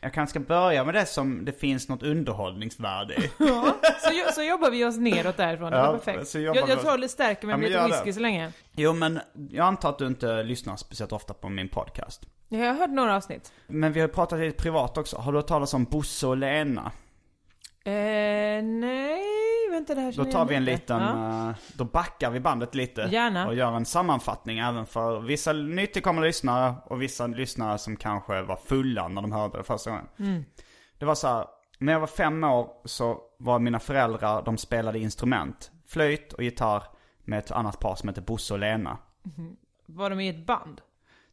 [0.02, 3.28] Jag kanske ska börja med det som det finns något underhållningsvärde i.
[3.38, 6.28] Så, jo- så jobbar vi oss neråt därifrån, det Ja, var perfekt.
[6.28, 7.88] så Jag, jag tar lite stärker mig Ja, med lite det.
[7.88, 8.52] whisky så länge.
[8.72, 12.22] Jo men jag antar att du inte lyssnar speciellt ofta på min podcast.
[12.50, 13.52] Jag har hört några avsnitt.
[13.68, 15.18] Men vi har pratat lite privat också.
[15.18, 16.92] Har du hört talas om Bosse och Lena?
[17.86, 17.92] Eh,
[18.64, 19.22] nej,
[19.78, 21.50] vänta det här Då tar vi en liten, Ja.
[21.50, 23.02] eh, då backar vi bandet lite.
[23.02, 23.48] Gärna.
[23.48, 28.56] Och gör en sammanfattning även för vissa nytillkomna lyssnare och vissa lyssnare som kanske var
[28.56, 30.08] fulla när de hörde det första gången.
[30.20, 30.46] Mm.
[30.98, 31.46] Det var så här,
[31.80, 35.72] när jag var fem år så var mina föräldrar, de spelade instrument.
[35.88, 36.84] Flöjt och gitarr
[37.24, 38.98] med ett annat par som heter Bosse och Lena.
[39.86, 40.82] Var de i ett band?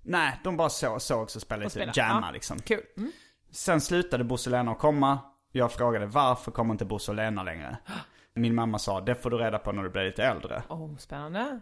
[0.02, 2.32] Nej, de bara så, sågs och spelade Och lite jamma Ja.
[2.32, 2.58] liksom.
[2.58, 2.80] Kul.
[2.96, 3.12] Mm.
[3.50, 5.18] Sen slutade Bosse och Lena att komma.
[5.52, 7.76] Jag frågade varför kommer inte Bosse och Lena längre?
[8.34, 10.62] Min mamma sa, det får du reda på när du blir lite äldre.
[10.68, 11.60] Oh, spännande.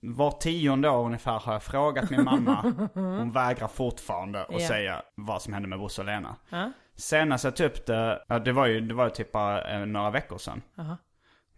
[0.00, 2.72] Var tionde år ungefär har jag frågat min mamma.
[2.94, 4.68] Hon vägrar fortfarande att Ja.
[4.68, 6.36] säga vad som hände med Bosse och Lena.
[6.50, 6.72] Ja.
[6.94, 10.10] Senast jag tog upp det, det var ju, det var ju typ bara eh, några
[10.10, 10.62] veckor sedan.
[10.78, 10.96] Aha.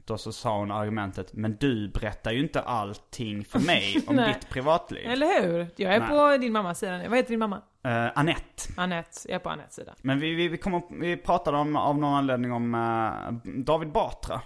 [0.05, 4.49] Då så sa hon argumentet, men du berättar ju inte allting för mig om ditt
[4.49, 5.07] privatliv.
[5.07, 5.67] Eller hur?
[5.77, 6.09] Jag är Nej.
[6.09, 7.09] på din mammas sida nu.
[7.09, 7.57] Vad heter din mamma?
[7.57, 8.63] Uh, Annette.
[8.77, 9.19] Anette.
[9.25, 9.95] Jag är på Anettes sida.
[10.03, 13.93] Men vi, vi, vi, kom upp, vi pratade om, av någon anledning om eh, David
[13.93, 14.41] Batra.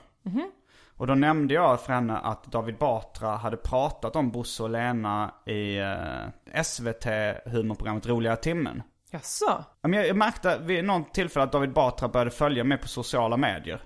[0.98, 5.34] Och då nämnde jag för henne att David Batra hade pratat om Bosse och Lena
[5.46, 8.82] i eh, SVT-humorprogrammet Roliga Timmen.
[9.10, 9.64] Jaså?
[9.82, 13.80] Jag, märkte vid något tillfälle att David Batra började följa mig på sociala medier.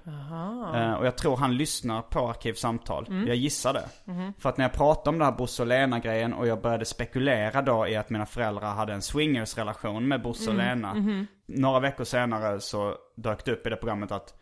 [0.75, 3.07] Eh, och jag tror han lyssnar på Arkivsamtal.
[3.27, 3.89] Jag gissar det.
[4.39, 7.63] För att när jag pratade om det här Bosse och Lena-grejen och jag började spekulera
[7.63, 10.95] då i att mina föräldrar hade en swingers-relation med Bosse och Lena.
[11.47, 14.35] Några veckor senare så dök det upp i det programmet att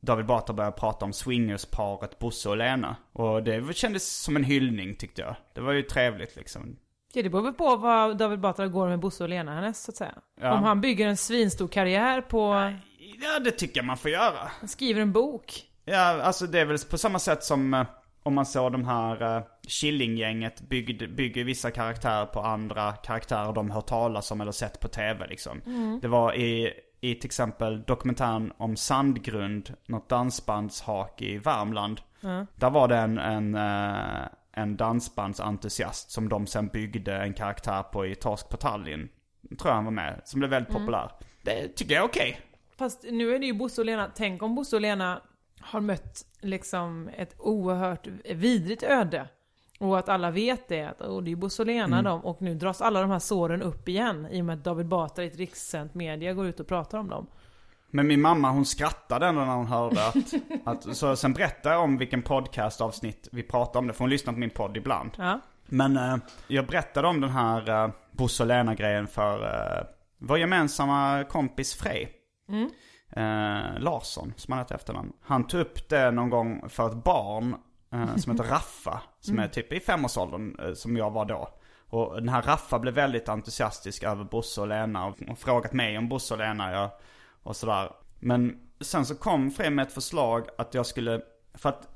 [0.00, 2.96] David Batra började prata om swingersparet Bosse och Lena.
[3.12, 5.36] Och det kändes som en hyllning tyckte jag.
[5.54, 6.76] Det var ju trevligt liksom.
[7.12, 9.90] Ja, det beror väl på vad David Batra går med Bosse och Lena hennes, så
[9.90, 10.14] att säga.
[10.40, 10.52] Ja.
[10.52, 12.72] Om han bygger en svinstor karriär på...
[13.22, 14.50] Ja, det tycker jag man får göra.
[14.60, 15.62] Han skriver en bok.
[15.84, 17.86] Ja, alltså det är väl på samma sätt som eh,
[18.22, 23.86] om man såg de här uh, Killinggänget bygger vissa karaktärer på andra karaktärer de hört
[23.86, 25.60] talas om eller sett på tv liksom.
[26.02, 32.00] Det var i, i till exempel dokumentären om Sandgrund, något dansbandshak i Värmland.
[32.54, 38.06] Där var det en, en, eh, en dansbandsentusiast som de sen byggde en karaktär på
[38.06, 38.14] i
[38.50, 39.08] på Tallinn.
[39.58, 41.10] Tror jag han var med, som blev väldigt populär.
[41.42, 42.40] Det tycker jag är okej.
[42.76, 44.10] Fast nu är det ju Bosse och Lena.
[44.14, 45.22] Tänk om Bosse och Lena
[45.60, 49.28] har mött liksom ett oerhört vidrigt öde.
[49.78, 52.54] Och att alla vet det, att oh, det är Bosse och Lena de, och nu
[52.54, 55.36] dras alla de här såren upp igen i och med att David Batra i ett
[55.36, 57.26] rikssänt media går ut och pratar om dem.
[57.96, 60.16] Men min mamma hon skrattade ändå när hon hörde att,
[60.64, 64.32] att så sen berättade jag om vilken podcastavsnitt vi pratade om det, för hon lyssnar
[64.32, 65.10] på min podd ibland.
[65.16, 65.40] Ja.
[65.66, 66.16] Men eh,
[66.48, 69.86] jag berättade om den här uh, Bosse och Lena-grejen för uh,
[70.18, 72.12] vår gemensamma kompis Frej.
[73.16, 75.12] Eh, Larsson, som han heter efternamn.
[75.22, 77.56] Han tog upp det någon gång för ett barn
[77.92, 79.02] eh, som heter Raffa.
[79.20, 81.48] Som är typ i femårsåldern, eh, som jag var då.
[81.88, 85.98] Och den här Raffa blev väldigt entusiastisk över Bosse och Lena och, och frågat mig
[85.98, 86.72] om Bosse och Lena.
[86.72, 86.98] Ja,
[87.46, 87.92] och sådär.
[88.18, 91.20] Men sen så kom Frej med ett förslag att jag skulle,
[91.54, 91.88] för att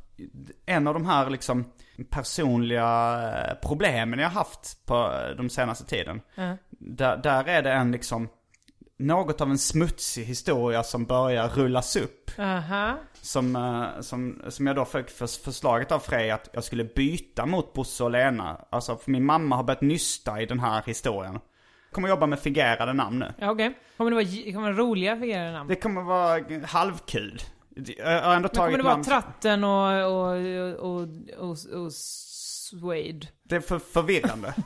[0.67, 1.65] en av de här liksom
[2.11, 6.21] personliga eh, problemen jag haft på eh, de senaste tiden.
[6.71, 8.29] Där, där är det en liksom,
[8.99, 12.31] något av en smutsig historia som börjar rullas upp.
[12.39, 12.95] Aha.
[13.21, 17.47] Som, eh, som, som jag då fick för, förslaget av Frej att jag skulle byta
[17.47, 18.61] mot Bosse och Lena.
[18.71, 21.39] Alltså för min mamma har börjat nysta i den här historien.
[21.93, 23.33] Kommer jobba med fingerade namn nu.
[23.39, 23.79] Ja, okej.
[23.97, 25.69] Kommer det vara, kommer det vara roliga figurer namn?
[25.69, 27.41] Det kommer vara halvkul.
[27.99, 30.37] Jag har ändå Men tagit kommer det vara namn- Tratten och, och,
[30.93, 33.27] och, och, och, Suede?
[33.43, 34.55] Det är för förvirrande.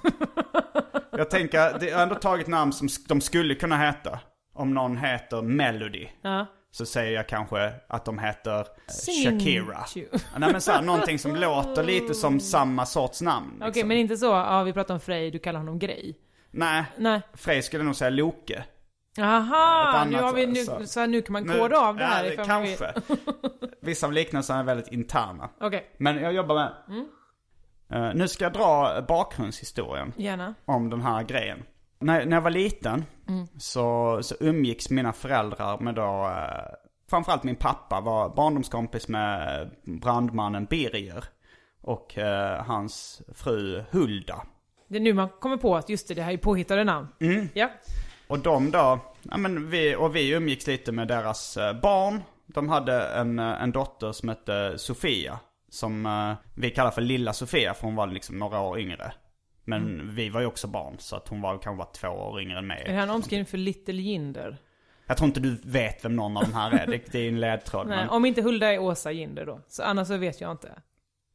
[1.16, 4.18] Jag tänker, det har ändå tagit namn som de skulle kunna heta.
[4.54, 6.08] Om någon heter Melody.
[6.22, 6.46] Ja.
[6.70, 9.84] Så säger jag kanske att de heter eh, Sing Shakira.
[9.96, 10.08] you.
[10.38, 13.50] Nej men såhär, någonting som låter lite som samma sorts namn.
[13.50, 13.68] Liksom.
[13.70, 16.16] Okej, men inte så, ja vi pratar om Frej, du kallar honom Grej.
[16.54, 17.20] Nej, Nej.
[17.34, 18.64] Frej skulle nog säga Loke.
[19.20, 22.34] Aha, nu har vi, nu, så- så, nu kan man Nu- koda av det här
[22.36, 22.94] ja, kanske.
[23.82, 25.50] Vissa av liknelserna är väldigt interna.
[25.60, 26.72] Okej, Men jag jobbar med.
[26.88, 27.06] Mm.
[27.92, 30.54] Eh, nu ska jag dra bakgrundshistorien gärna.
[30.64, 31.62] om den här grejen.
[31.98, 33.46] När, när jag var liten Mm.
[33.58, 36.74] så, så umgicks mina föräldrar med då, eh,
[37.10, 41.24] framförallt min pappa var barndomskompis med brandmannen Birger.
[41.82, 44.42] Och eh, hans fru Hulda.
[44.88, 47.08] Det är nu man kommer på att just det, det här är påhittade namn.
[47.20, 47.48] Mm.
[47.54, 47.70] Ja.
[48.26, 52.22] Och de då, ja men vi, och vi umgicks lite med deras eh, barn.
[52.46, 55.38] De hade en, eh, en dotter som hette Sofia.
[55.68, 59.12] Som eh, vi kallar för lilla Sofia för hon var liksom några år yngre.
[59.64, 62.58] Men vi var ju också barn så att hon var kanske var två år yngre
[62.58, 62.94] än Är det mig.
[62.94, 64.56] här en omskrivning för Little Jinder?
[65.06, 66.86] Jag tror inte du vet vem någon av de här är.
[66.86, 67.86] Det, det är en ledtråd.
[67.88, 69.60] Nej, Men om inte Hulda är Åsa Jinder då.
[69.68, 70.72] Så annars så vet jag inte.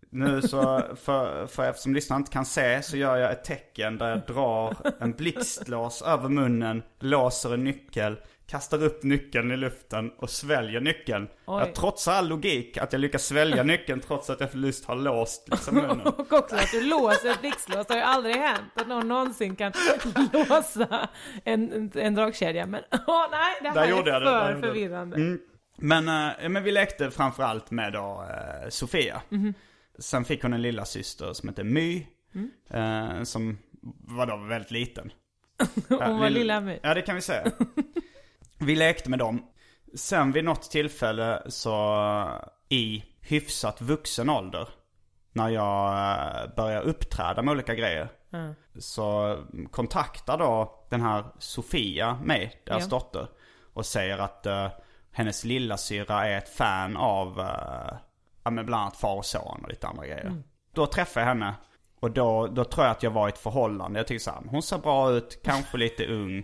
[0.09, 4.09] Nu så, för, för eftersom lyssnaren inte kan se så gör jag ett tecken där
[4.09, 8.17] jag drar en blixtlås över munnen, låser en nyckel,
[8.47, 11.27] kastar upp nyckeln i luften och sväljer nyckeln.
[11.45, 11.59] Oj.
[11.59, 15.47] Jag trotsar all logik att jag lyckas svälja nyckeln trots att jag just har låst
[15.51, 16.01] liksom munnen.
[16.07, 17.87] Och också att du låser ett blixtlås.
[17.87, 19.71] Det har ju aldrig hänt att någon någonsin kan
[20.33, 21.09] låsa
[21.45, 22.65] en, en, en dragkedja.
[22.65, 24.61] Men åh nej, det Där här jag är där för det.
[24.61, 25.37] förvirrande.
[25.77, 29.21] Men, eh, men vi lekte framförallt med då eh, Sofia.
[29.29, 29.53] Mhm.
[29.99, 32.07] Sen fick hon en lilla syster som hette My.
[32.35, 32.51] Mm.
[32.69, 33.57] Eh, som
[34.07, 35.11] var då väldigt liten.
[35.89, 36.79] Hon var lilla My.
[36.83, 37.51] Ja, det kan vi säga.
[38.57, 39.45] vi lekte med dem.
[39.93, 42.25] Sen vid något tillfälle så
[42.69, 44.67] i hyfsat vuxen ålder.
[45.33, 48.09] När jag eh, började uppträda med olika grejer.
[48.79, 49.37] Så
[49.71, 52.89] kontaktar då den här Sofia mig, deras Ja.
[52.89, 53.27] dotter.
[53.73, 54.67] Och säger att uh,
[55.11, 57.93] hennes lilla syra är ett fan av uh,
[58.49, 60.43] ja, men bland annat far och son och lite andra grejer.
[60.73, 61.53] Då träffade jag henne.
[61.99, 63.99] Och då, då tror jag att jag var i ett förhållande.
[63.99, 66.43] Jag tycker så här, hon ser bra ut, kanske lite ung.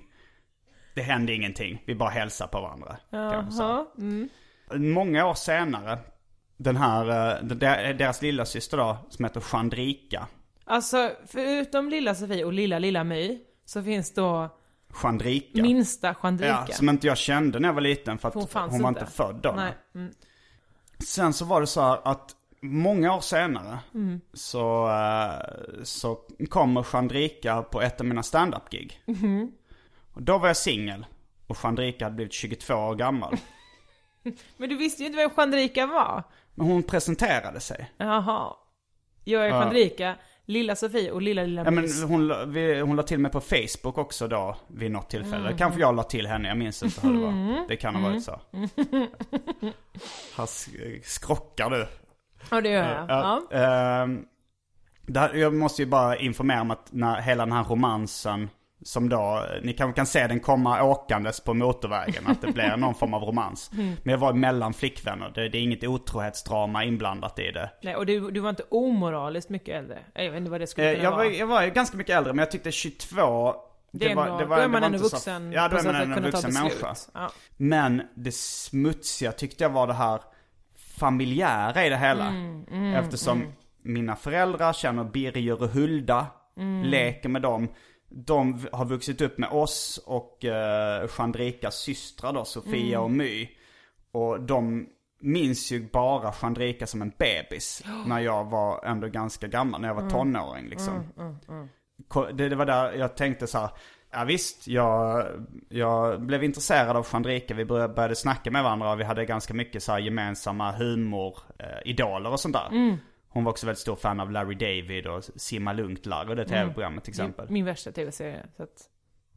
[0.95, 1.83] Det hände ingenting.
[1.85, 2.97] Vi bara hälsar på varandra.
[3.09, 3.85] Jaha.
[3.97, 4.29] Mm.
[4.93, 5.99] Många år senare,
[6.57, 10.27] den här, eh, de- deras lilla syster då, som heter Chandrika.
[10.65, 13.39] Alltså, förutom lilla Sofie och lilla lilla My.
[13.65, 14.49] Så finns då
[14.89, 15.61] Chandrika.
[15.61, 16.65] minsta Chandrika.
[16.67, 18.99] Ja, som inte jag kände när jag var liten för att Hon hon, var inte.
[19.01, 19.53] inte född då.
[19.55, 19.73] Nej.
[19.95, 20.13] Mm.
[21.05, 24.21] Sen så var det så här att många år senare Mm.
[24.33, 29.01] så, eh, så kommer Chandrika på ett av mina stand-up-gig.
[30.13, 31.05] Och då var jag singel.
[31.47, 33.37] Och Chandrika hade blivit 22 år gammal.
[34.57, 36.23] Men du visste ju inte vem Chandrika var.
[36.55, 37.91] Men hon presenterade sig.
[37.97, 38.53] Jaha.
[39.23, 39.51] Jag är.
[39.51, 40.15] Chandrika,
[40.45, 43.41] lilla Sofie och lilla lilla Ja, men hon, la- vi, hon la till mig på
[43.41, 45.45] Facebook också då vid något tillfälle.
[45.45, 45.57] Mm.
[45.57, 47.67] Kanske jag la till henne, jag minns inte hur det var.
[47.67, 48.39] Det kan ha varit så.
[50.37, 51.87] Sk- skrockar du.
[52.51, 53.09] Ja, det gör jag.
[53.09, 53.41] Ja.
[53.51, 53.57] Ja.
[53.57, 54.25] ehm,
[55.07, 58.49] det här, jag måste ju bara informera om att när hela den här romansen
[58.83, 62.95] som då, ni kanske kan se den komma åkandes på motorvägen, att det blir någon
[62.95, 63.71] form av romans.
[63.73, 63.93] Mm.
[64.03, 67.69] Men jag var mellan flickvänner, det, det är inget otrohetsdrama inblandat i det.
[67.83, 69.99] Nej, och du, du var inte omoraliskt mycket äldre.
[70.13, 71.27] Jag vet inte vad det skulle kunna Jag var, vara.
[71.33, 73.55] jag var ganska mycket äldre, men jag tyckte 22
[73.91, 76.17] Det är ändå, då är man ändå inte så- vuxen Ja, då är man ändå
[76.17, 76.95] en vuxen människa.
[77.13, 77.29] Ja.
[77.57, 80.21] Men det smutsiga tyckte jag var det här
[80.97, 82.27] familjära i det hela.
[82.27, 86.83] Mm, Eftersom mina föräldrar känner Birger och Hulda, Mm.
[86.83, 87.67] leker med dem.
[88.17, 93.03] De har vuxit upp med oss och uh, Chandrikas systrar då, Sofia Mm.
[93.03, 93.49] och My.
[94.11, 94.87] Och de
[95.21, 97.83] minns ju bara Chandrika som en bebis.
[98.07, 100.07] När jag var ändå ganska gammal, när jag Mm.
[100.09, 101.03] var tonåring liksom.
[102.07, 103.69] Ko- Det, det var där jag tänkte så här.
[104.11, 105.25] Ja visst, jag,
[105.69, 107.53] jag blev intresserad av Chandrika.
[107.53, 111.37] Vi började, började snacka med varandra och vi hade ganska mycket så här gemensamma humor,
[111.59, 111.91] eh,
[112.33, 112.97] och sånt där.
[113.35, 117.03] Hon var också väldigt stor fan av Larry David och Simma Lugnt Larry, det tv-programmet
[117.03, 117.49] till exempel.
[117.49, 118.45] Min värsta tv-serie.
[118.57, 118.89] Så att...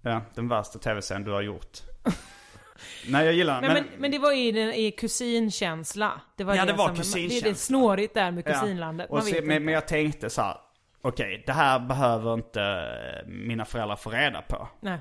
[0.03, 1.79] Ja, den värsta tv-serien du har gjort.
[3.09, 6.21] Nej jag gillar Nej, men, men det var i, den, i kusinkänsla.
[6.37, 7.55] Det var Ja, det var som- Det, det är kusinkänsla.
[7.55, 8.53] snårigt där med Ja.
[8.53, 9.11] kusinlandet.
[9.11, 10.57] Och Man så, vet men, men jag tänkte så här.
[11.03, 14.69] okej det här behöver inte eh, mina föräldrar få reda på.
[14.81, 14.99] Nej.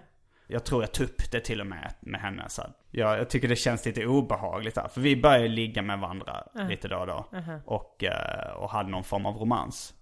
[0.47, 2.45] Jag tror jag tog upp det till och med med henne.
[2.49, 4.87] Så jag, jag tycker det känns lite obehagligt här.
[4.87, 7.25] För vi började ligga med varandra lite då och då.
[7.65, 9.93] Och, eh, och hade någon form av romans.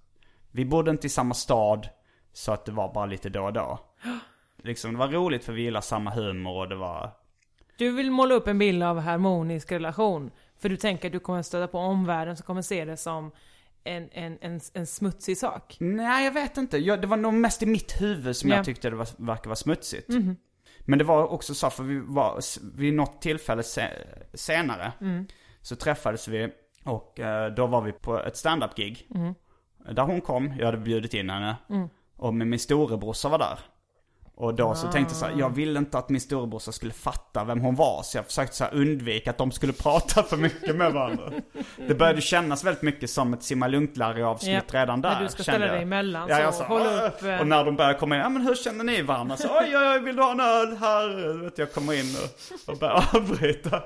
[0.51, 1.89] Vi bodde inte i samma stad.
[2.33, 3.79] Så att det var bara lite då och då.
[4.63, 7.11] Liksom, det var roligt för vi gillar samma humor och det var...
[7.77, 10.31] Du vill måla upp en bild av harmonisk relation.
[10.59, 13.31] För du tänker att du kommer stöta på omvärlden som kommer se det som
[13.85, 15.77] en, en, en, en smutsig sak?
[15.79, 16.77] Nej, jag vet inte.
[16.77, 18.55] Jag, det var nog mest i mitt huvud som Ja.
[18.55, 20.09] jag tyckte det var, verkade vara smutsigt.
[20.87, 22.39] Men det var också så, för vi var,
[22.77, 23.87] vid något tillfälle se,
[24.33, 24.91] senare
[25.61, 26.49] så träffades vi
[26.83, 29.07] och eh, då var vi på ett stand-up-gig.
[29.91, 31.55] Där hon kom, jag hade bjudit in henne.
[32.17, 33.59] Och med min storebrorsa var där.
[34.37, 37.43] Och då så tänkte jag så här, jag ville inte att min storebrorsa skulle fatta
[37.43, 38.03] vem hon var.
[38.03, 41.31] Så jag försökte så här undvika att de skulle prata för mycket med varandra.
[41.87, 45.09] Det började kännas väldigt mycket som ett simma lugnt avsnitt Ja, redan där.
[45.11, 45.75] när du ska ställa jag.
[45.75, 47.39] dig emellan, Ja, så sa, håll upp, eh.
[47.39, 49.37] Och när de började komma in, ja men hur känner ni varandra?
[49.37, 51.33] Så, oj, oj, oj, vill du ha en öl här?
[51.43, 53.83] Vet, jag kommer in och, och börjar avbryta.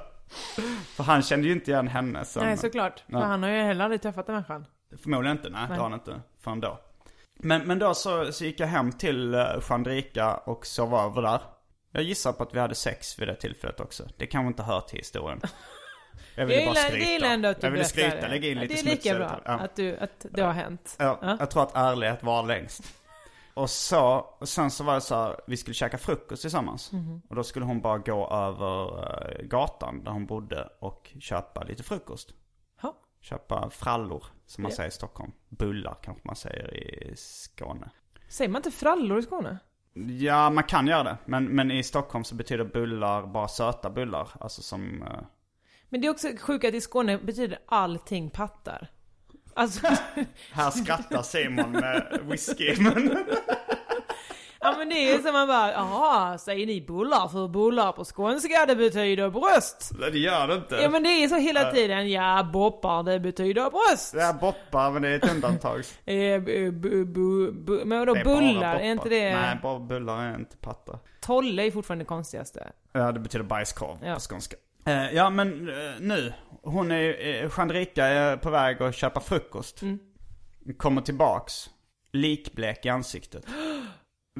[0.95, 2.43] För han kände ju inte igen henne som...
[2.45, 3.03] Nej, såklart.
[3.07, 3.19] Ja.
[3.19, 4.65] För han har ju heller aldrig träffat den människan.
[5.03, 6.79] Förmodligen inte, nej, det har han inte förrän då.
[7.39, 11.41] Men, men då så, så gick jag hem till uh, Chandrika och sov över där.
[11.91, 14.03] Jag gissar på att vi hade sex vid det tillfället också.
[14.17, 15.41] Det kanske inte hör till historien.
[16.35, 16.97] Jag ville bara skryta.
[17.05, 19.41] det gillar ändå att du jag ville skryta, lägga in lite Det är lika bra.
[19.45, 19.51] Ja.
[19.51, 20.95] att, du, att det har hänt.
[20.99, 21.37] Ja, Ja.
[21.39, 22.83] jag tror att ärlighet var längst.
[23.53, 24.01] Och så,
[24.39, 26.91] och sen så var det så här, vi skulle käka frukost tillsammans.
[26.91, 27.21] Mhm.
[27.29, 31.83] Och då skulle hon bara gå över eh, gatan där hon bodde och köpa lite
[31.83, 32.29] frukost.
[32.81, 32.95] Ja.
[33.21, 34.75] Köpa frallor, som man Ja.
[34.75, 35.31] säger i Stockholm.
[35.49, 37.89] Bullar kanske man säger i Skåne.
[38.29, 39.57] Säger man inte frallor i Skåne?
[40.19, 41.17] Ja, man kan göra det.
[41.25, 44.29] Men, men i Stockholm så betyder bullar bara söta bullar.
[44.39, 45.03] Alltså som...
[45.03, 45.19] eh,
[45.89, 48.87] Men det är också sjukt att i Skåne betyder allting pattar.
[49.53, 49.87] Alltså,
[50.51, 52.75] här skrattar Simon med whisky.
[52.79, 52.93] Men,
[54.61, 58.03] ja men det är ju som man bara, jaha, säger ni bullar för bullar på
[58.05, 59.91] skånska det betyder bröst?
[60.11, 60.75] det gör det inte.
[60.75, 64.13] Ja men det är så hela tiden, ja boppar det betyder bröst.
[64.13, 65.83] Är boppar, men det är ett undantag.
[66.05, 67.05] Eh, bu, bu,
[67.51, 69.35] bu, men vadå bullar, är inte det?
[69.35, 70.99] Nej, bara bullar är inte pattar.
[71.21, 72.71] Tolle är fortfarande det konstigaste.
[72.91, 74.13] Ja, det betyder bajskorv Ja.
[74.13, 74.55] på skånska.
[74.85, 76.33] Eh, ja, men eh, nu.
[76.63, 79.81] Hon är, eh, Chandrika är på väg att köpa frukost.
[79.81, 79.99] Mm.
[80.77, 81.69] Kommer tillbaks.
[82.11, 83.45] Likblek i ansiktet.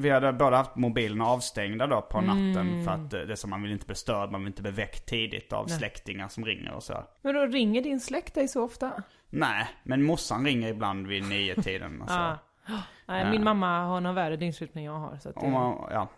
[0.00, 2.84] Vi hade båda haft mobilerna avstängda då på natten Mm.
[2.84, 4.70] för att eh, det är som man vill inte bli störd, man vill inte bli
[4.70, 7.04] väckt tidigt av släktingar som ringer och så.
[7.22, 8.92] Men då ringer din släkt dig så ofta?
[9.30, 12.14] Nej, men morsan ringer ibland vid nio tiden och så.
[12.66, 12.82] Ah.
[13.06, 15.16] Nej, min mamma har någon värre dygnsrytm än jag har.
[15.18, 15.48] Så att det...
[15.48, 16.08] Man, ja.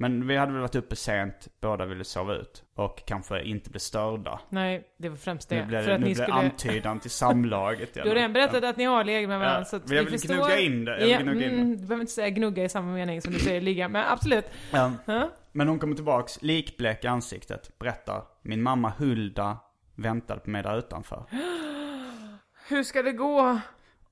[0.00, 2.62] Men vi hade väl varit uppe sent, båda ville sova ut.
[2.74, 4.40] Och kanske inte bli störda.
[4.48, 5.56] Nej, det var främst det.
[5.60, 6.38] Nu blir för det, att nu ni blir skulle...
[6.38, 7.94] antydan till samlaget.
[8.02, 10.10] Du har redan berättat att ni har legat med varandra Ja, så att jag vi
[10.10, 10.34] vill förstår...
[10.34, 11.60] gnugga in det, jag ja, gnugga in det.
[11.62, 14.44] mm, Du behöver inte säga gnugga i samma mening som du säger ligga, men absolut.
[14.72, 14.92] Ja.
[15.04, 15.30] Ja.
[15.52, 18.22] Men hon kommer tillbaks, likblek i ansiktet, berättar.
[18.42, 19.58] Min mamma Hulda
[19.94, 21.24] väntade på mig där utanför.
[22.68, 23.60] Hur ska det gå?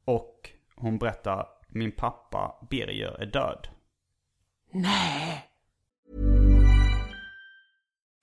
[0.05, 3.69] Och hon berättar, min pappa Birger är död.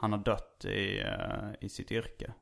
[0.00, 2.32] Han har dött i, eh, i sitt yrke.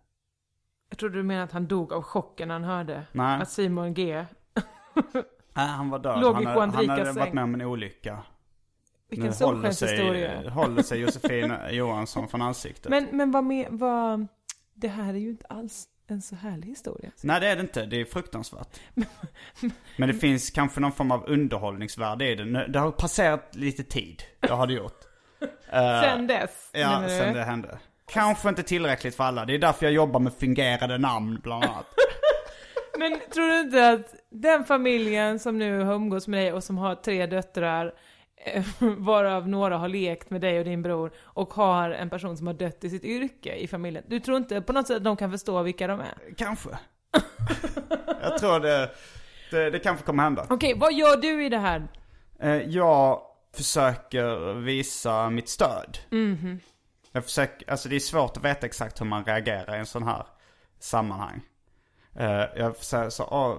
[0.88, 3.42] Jag trodde du menade att han dog av chocken när han hörde Nej.
[3.42, 4.14] att Simon G
[5.52, 6.20] Nej, han var död.
[6.20, 8.22] Låg han, hade- han hade varit med om en olycka.
[9.08, 10.42] Vilken nu håller solskenshistoria.
[10.42, 12.90] sig, håller sig Josefin Johansson från ansiktet.
[12.90, 14.26] Men, men vad med, vad...
[14.74, 17.10] Det här är ju inte alls en så härlig historia.
[17.22, 18.80] Nej det är det inte, det är fruktansvärt.
[19.96, 22.66] Men det finns kanske någon form av underhållningsvärde i det.
[22.68, 25.07] Det har passerat lite tid, det har det gjort.
[25.72, 27.08] Eh, Sen dess, Ja, menar du?
[27.08, 27.78] sen det hände.
[28.12, 31.86] Kanske inte tillräckligt för alla, det är därför jag jobbar med fungerande namn bland annat.
[32.98, 36.78] Men tror du inte att den familjen som nu har umgås med dig och som
[36.78, 37.94] har tre döttrar
[38.44, 38.64] eh,
[38.98, 42.54] varav några har lekt med dig och din bror och har en person som har
[42.54, 44.04] dött i sitt yrke i familjen.
[44.08, 46.34] Du tror inte på något sätt att de kan förstå vilka de är?
[46.36, 46.68] Kanske.
[48.22, 48.90] jag tror det,
[49.50, 50.46] det, det kanske kommer hända.
[50.50, 51.88] Okej, vad gör du i det här?
[52.40, 53.20] Eh, Jag
[53.54, 55.98] försöker visa mitt stöd.
[57.12, 60.02] Jag försöker, alltså det är svårt att veta exakt hur man reagerar i en sån
[60.02, 60.26] här
[60.78, 61.40] sammanhang.
[62.14, 63.58] Eh, Jag säger så,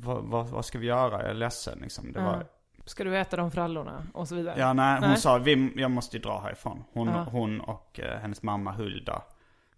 [0.00, 1.20] vad, vad, vad ska vi göra?
[1.22, 2.12] Jag är ledsen liksom.
[2.12, 2.46] Det var,
[2.84, 4.06] Ska du äta de frallorna?
[4.14, 4.54] Och så vidare.
[4.60, 5.18] Ja, nej, hon Nej.
[5.18, 6.84] sa vi, jag måste ju dra härifrån.
[6.92, 7.26] Hon, Ja.
[7.30, 9.22] hon och eh, hennes mamma Hulda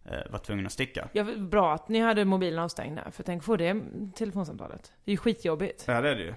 [0.04, 1.08] eh, var tvungna att sticka.
[1.12, 3.82] Ja, bra att ni hade mobilen avstängd där, för tänk få det
[4.14, 4.92] telefonsamtalet.
[5.04, 5.84] Det är ju skitjobbigt.
[5.86, 6.34] Ja, det är det ju.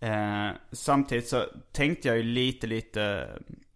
[0.00, 3.28] Eh, samtidigt så tänkte jag ju lite, lite...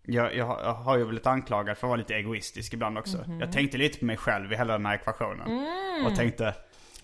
[0.02, 3.18] Jag, jag, har- jag har ju blivit anklagad för att vara lite egoistisk ibland också.
[3.26, 3.40] Mhm.
[3.40, 5.48] Jag tänkte lite på mig själv i hela den här ekvationen.
[5.50, 6.06] Mm.
[6.06, 6.54] Och tänkte,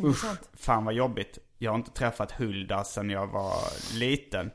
[0.00, 1.38] usch, fan vad jobbigt.
[1.58, 3.54] Jag har inte träffat Hulda sedan jag var
[3.98, 4.50] liten.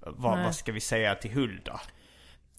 [0.00, 0.44] Vad, Nej.
[0.44, 1.80] vad ska vi säga till Hulda?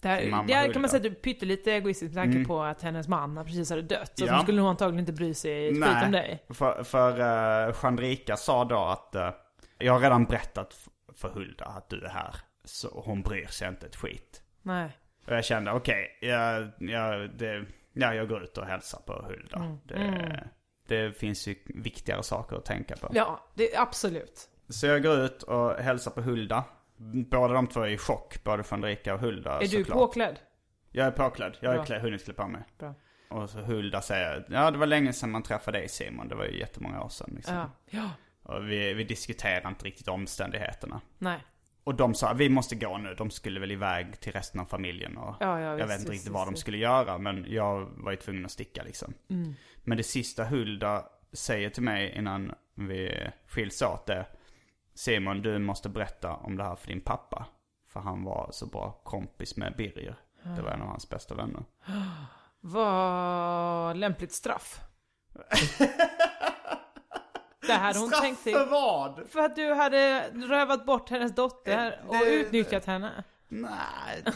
[0.00, 2.62] Det här, det här kan man säga att du är pyttelite egoistisk med tanke på
[2.62, 4.12] att hennes man precis hade dött.
[4.18, 4.32] Så Ja.
[4.32, 6.44] de skulle nog antagligen inte bry sig ett skit om dig.
[6.50, 7.20] För, för
[7.68, 9.30] uh, Chandrika sa då att eh,
[9.78, 10.74] jag har redan berättat
[11.16, 12.34] för Hulda att du är här.
[12.64, 14.42] Så hon bryr sig inte ett skit.
[14.62, 14.90] Nej.
[15.26, 19.56] Och jag kände, okej, jag, jag, det- ja, jag går ut och hälsar på Hulda.
[19.56, 19.76] Mm.
[19.84, 20.48] Det,
[20.86, 23.10] det finns ju viktigare saker att tänka på.
[23.14, 24.48] Ja, det, absolut.
[24.68, 26.64] Så jag går ut och hälsar på Hulda.
[27.30, 29.98] Båda de två är i chock, både Chandrika och Hulda Är du såklart.
[29.98, 30.38] påklädd?
[30.90, 31.56] Jag är påklädd.
[31.60, 32.62] Jag har hunnit klä på mig.
[32.78, 32.94] Bra.
[33.28, 36.28] Och så Hulda säger, ja det var länge sedan man träffade dig Simon.
[36.28, 37.54] Det var ju jättemånga år sedan liksom.
[37.54, 37.70] Ja.
[37.90, 38.10] Ja.
[38.62, 41.00] Vi, vi diskuterar inte riktigt omständigheterna.
[41.18, 41.40] Nej.
[41.84, 43.14] Och de sa, vi måste gå nu.
[43.14, 46.12] De skulle väl iväg till resten av familjen och Ja, ja, jag visst, vet inte
[46.12, 47.18] riktigt vad de skulle göra.
[47.18, 49.14] Men jag var ju tvungen att sticka liksom.
[49.30, 49.54] Mm.
[49.84, 54.26] Men det sista Hulda säger till mig innan vi skiljs åt är
[54.94, 57.46] Simon, du måste berätta om det här för din pappa.
[57.88, 60.16] För han var så bra kompis med Birger.
[60.56, 61.64] Det var en av hans bästa vänner.
[62.60, 64.80] Vad lämpligt straff.
[67.66, 68.56] det hade hon tänkt till.
[68.70, 69.20] vad?
[69.30, 73.24] För att du hade rövat bort hennes dotter och det- utnyttjat henne.
[73.48, 73.70] Nej,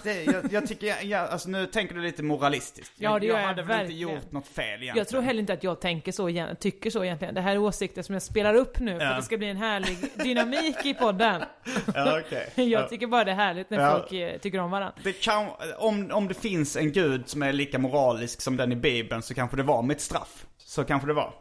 [0.02, 2.92] det, jag, jag tycker, jag, jag, alltså nu tänker du lite moralistiskt.
[2.96, 4.08] Ja, det jag, gör jag hade väl verkligen.
[4.08, 4.96] inte gjort något fel egentligen.
[4.96, 7.34] Jag tror heller inte att jag tänker så, tycker så egentligen.
[7.34, 9.10] Det här är åsikter som jag spelar upp nu för Ja.
[9.10, 11.42] att det ska bli en härlig dynamik i podden.
[11.94, 12.52] Ja, okej.
[12.54, 12.88] Jag Ja.
[12.88, 13.90] tycker bara det är härligt när Ja.
[13.98, 14.94] folk eh, tycker om varandra.
[15.04, 15.46] Det kan,
[15.78, 19.34] om, om det finns en gud som är lika moralisk som den i Bibeln så
[19.34, 20.46] kanske det var mitt straff.
[20.58, 21.34] Så kanske det var.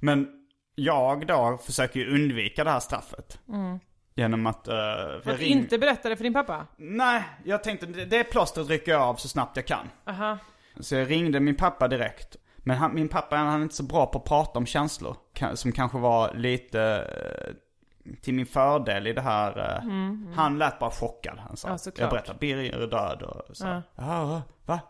[0.00, 0.28] Men
[0.78, 3.38] jag då försöker ju undvika det här straffet.
[4.14, 4.68] Genom att...
[4.68, 5.34] Uh, Mm.
[5.34, 6.66] Att inte berätta det för din pappa?
[6.76, 9.88] Nej, jag tänkte det, plåstret rycker jag av så snabbt jag kan.
[10.06, 10.38] Aha.
[10.80, 12.36] Så jag ringde min pappa direkt.
[12.56, 15.16] Men han, min pappa han är inte så bra på att prata om känslor.
[15.54, 16.82] Som kanske var lite
[18.04, 19.58] eh, till min fördel i det här.
[19.58, 21.38] eh, Han lät bara chockad.
[21.38, 23.66] Han sa, Ja, jag berättar Birger är död och så.
[23.66, 23.82] Ja.
[23.96, 24.80] Ja, va?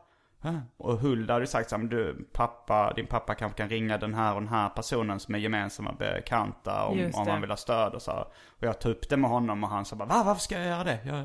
[0.77, 4.15] Och Hulda hade sagt så här, men du pappa, din pappa kanske kan ringa den
[4.15, 7.95] här och den här personen som är gemensamma bekanta om, om han vill ha stöd
[7.95, 8.13] och så.
[8.49, 10.67] Och jag tog upp det med honom och han sa bara, va varför ska jag
[10.67, 10.99] göra det?
[11.05, 11.17] Jag,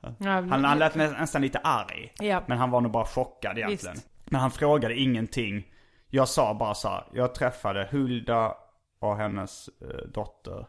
[0.00, 2.12] jag, Ja, han, han lät nä- nästan lite arg.
[2.20, 2.42] Ja.
[2.46, 3.94] Men han var nog bara chockad egentligen.
[3.94, 4.08] Visst.
[4.24, 5.72] Men han frågade ingenting.
[6.08, 8.54] Jag sa bara så här, jag träffade Hulda
[8.98, 10.66] och hennes eh, dotter.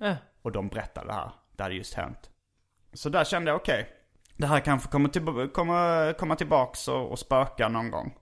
[0.00, 0.14] Eh.
[0.42, 1.30] Och de berättade det här.
[1.56, 2.30] Det hade just hänt.
[2.92, 3.88] Så där kände jag, okej.
[4.36, 8.14] Det här kanske kommer, till, kommer komma tillbaks och, och spöka någon gång.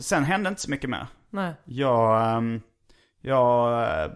[0.00, 1.06] Sen hände inte så mycket mer.
[1.30, 1.52] Nej.
[1.64, 2.60] Jag, ehm,
[3.20, 4.10] jag eh,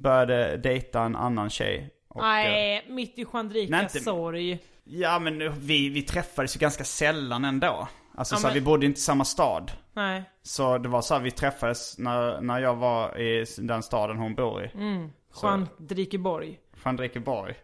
[0.00, 1.90] började dejta en annan tjej.
[2.08, 4.58] Och, Nej, mitt i Chandrikas sorg.
[4.84, 7.88] Ja men vi, vi träffades ju ganska sällan ändå.
[8.14, 9.72] Alltså Ja, så här, men- vi bodde inte i samma stad.
[9.92, 10.22] Nej.
[10.42, 14.34] Så det var så här, vi träffades när, när jag var i den staden hon
[14.34, 14.70] bor i.
[14.74, 15.10] Mm.
[15.32, 16.58] Chandrikeborg.
[16.74, 17.54] Fredrikeborg.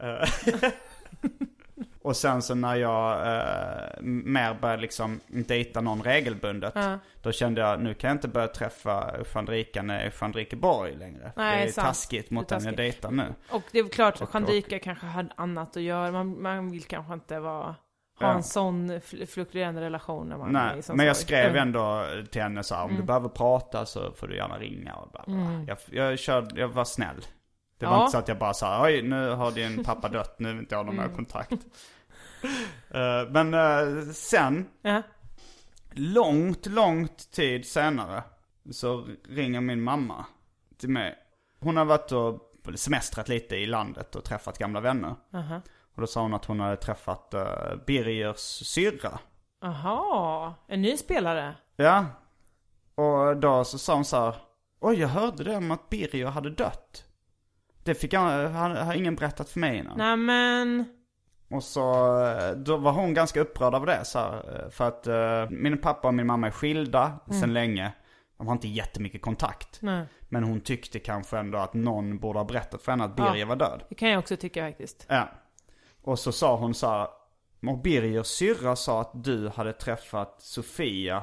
[0.00, 0.28] Eh,
[2.06, 6.72] och sen så när jag eh, mer började liksom dejta någon regelbundet.
[6.76, 6.98] Ja.
[7.22, 10.94] Då kände jag, nu kan jag inte börja träffa Fredrika när jag är i Fredrikeborg
[10.96, 11.32] längre.
[11.36, 11.86] Nej, det är sant.
[11.86, 13.34] taskigt mot är den jag dejtar nu.
[13.50, 16.12] Och det är klart, Chandrika kanske hade annat att göra.
[16.12, 17.74] Man, man vill kanske inte vara,
[18.20, 21.50] ha en sån fl- fluktuerande relation när man är Nej, i sån men jag skrev
[21.50, 21.62] Mm.
[21.62, 25.10] ändå till henne så här, om du behöver prata så får du gärna ringa och
[25.10, 25.34] bla bla.
[25.36, 25.64] bla.
[25.66, 25.78] Jag,
[26.10, 27.16] jag, körde, jag var snäll.
[27.78, 27.98] Det var Mm.
[28.00, 28.04] Ja.
[28.04, 30.74] inte så att jag bara sa, oj nu har din pappa dött, nu vill inte
[30.74, 31.08] jag ha någon Mm.
[31.10, 31.52] mer kontakt.
[32.90, 35.02] Eh, men eh, sen, Ja.
[35.92, 38.22] långt, långt tid senare,
[38.70, 40.26] så ringer min mamma
[40.78, 41.14] till mig.
[41.60, 42.40] Hon har varit och
[42.74, 45.14] semestrat lite i landet och träffat gamla vänner.
[45.34, 45.60] Aha.
[45.94, 49.18] Och då sa hon att hon hade träffat uh, Birgers syrra.
[49.62, 51.54] Aha, en ny spelare?
[51.76, 52.06] Ja.
[52.94, 54.34] Och då så sa hon så här.
[54.80, 57.04] Oj, jag hörde det om att Birger hade dött.
[57.84, 59.98] Det fick har, har ingen berättat för mig innan.
[59.98, 60.84] Nej men,
[61.50, 65.06] Och så, eh, då var hon ganska upprörd av det så här, eh, För att
[65.06, 67.92] eh, min pappa och min mamma är skilda sedan länge.
[68.38, 69.78] De har inte jättemycket kontakt.
[69.82, 70.04] Nej.
[70.28, 73.46] Men hon tyckte kanske ändå att någon borde ha berättat för henne att Birger Ja.
[73.46, 73.82] var död.
[73.88, 75.06] Det kan jag också tycka faktiskt.
[75.08, 75.28] Ja.
[76.02, 77.08] Och så sa hon så här.
[77.66, 81.22] Och Birgers syrra sa att du hade träffat Sofia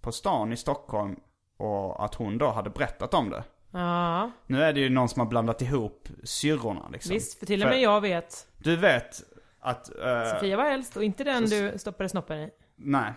[0.00, 1.16] på stan i Stockholm.
[1.58, 3.44] Och att hon då hade berättat om det.
[3.70, 7.14] Ja, Nu är det ju någon som har blandat ihop syrrorna liksom.
[7.14, 7.38] visst.
[7.38, 8.46] För till och med jag vet.
[8.58, 9.22] Du vet
[9.62, 9.88] att...
[9.98, 12.48] eh, Sofia var äldst och inte den så- du stoppade snoppen i.
[12.76, 13.12] Nej,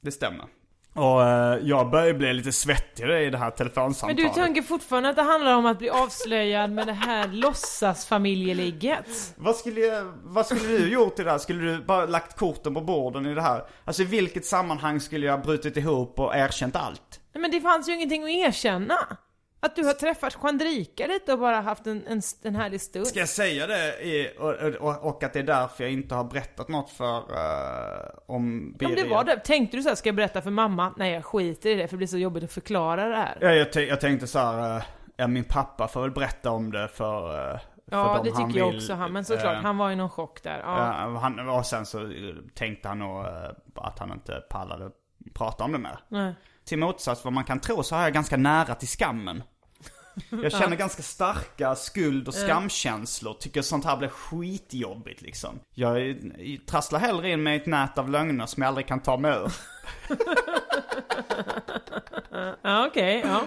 [0.00, 0.44] det stämmer.
[0.94, 4.34] Och eh, jag börjar bli lite svettig i det här Men telefonsamtalet.
[4.34, 7.28] du tänker fortfarande att det handlar om att bli avslöjad med det här
[8.08, 9.34] låtsasfamiljeligget?
[9.36, 11.38] Vad skulle, jag, vad skulle du gjort i det här?
[11.38, 13.62] Skulle du bara lagt korten på borden i det här?
[13.84, 17.20] Alltså i vilket sammanhang skulle jag brutit ihop och erkänt allt?
[17.32, 18.96] Nej men det fanns ju ingenting att erkänna.
[19.60, 23.06] Att du har träffat Chandrika lite och bara haft en, en, en härlig stund.
[23.06, 24.54] Ska jag säga det i, och,
[24.88, 28.72] och, och att det är därför jag inte har berättat något för uh, om Om
[28.78, 28.96] Birger?
[28.96, 30.94] det var det, tänkte du så här, ska jag berätta för mamma?
[30.96, 33.38] Nej jag skiter i det för det blir så jobbigt att förklara det här.
[33.40, 34.82] Ja, jag, jag tänkte så här, eh,
[35.16, 38.76] ja min pappa får väl berätta om det för, uh, Ja det tycker jag vill.
[38.76, 40.58] också han, men såklart, Eh, han var i någon chock där.
[40.58, 40.76] Ja.
[40.76, 42.10] Ja, han, och sen så
[42.54, 44.90] tänkte han nog eh, att han inte pallade
[45.34, 45.98] prata om det mer.
[46.08, 46.34] Nej.
[46.68, 49.42] Till motsats vad man kan tro så har jag ganska nära till skammen.
[50.30, 53.34] Jag känner ganska starka skuld och skamkänslor.
[53.34, 55.60] Tycker sånt här blir skitjobbigt liksom.
[55.74, 56.16] Jag
[56.66, 59.30] trasslar hellre in mig i ett nät av lögner som jag aldrig kan ta mig
[59.30, 59.52] ur.
[62.62, 63.42] Ja okej, ja.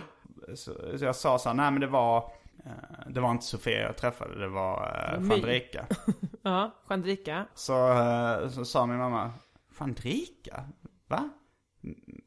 [0.55, 2.17] Så, så jag sa så här, nej men det var,
[2.65, 2.71] eh,
[3.09, 5.29] det var inte Sofia jag träffade, det var uh, My.
[5.29, 5.85] Fredrika.
[6.41, 7.45] Ja, Chandrika.
[7.53, 9.31] Så, eh, så sa min mamma,
[9.71, 10.63] Fandrika?
[11.07, 11.29] Va?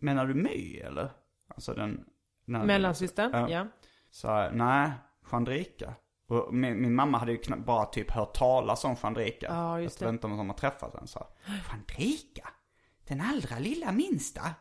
[0.00, 1.10] Menar du My eller?
[1.48, 2.04] Alltså den...
[2.44, 3.50] Mellansystern, Ja.
[3.50, 3.66] ja.
[4.10, 4.90] Så jag, nej,
[5.26, 5.94] Fandrika.
[6.28, 9.46] Och min, min mamma hade ju bara typ hört talas om Fandrika.
[9.50, 10.12] Ja, just Jag det.
[10.12, 11.26] vet inte om de har träffat den så.
[11.70, 12.48] Fandrika?
[13.08, 14.40] Den allra lilla minsta?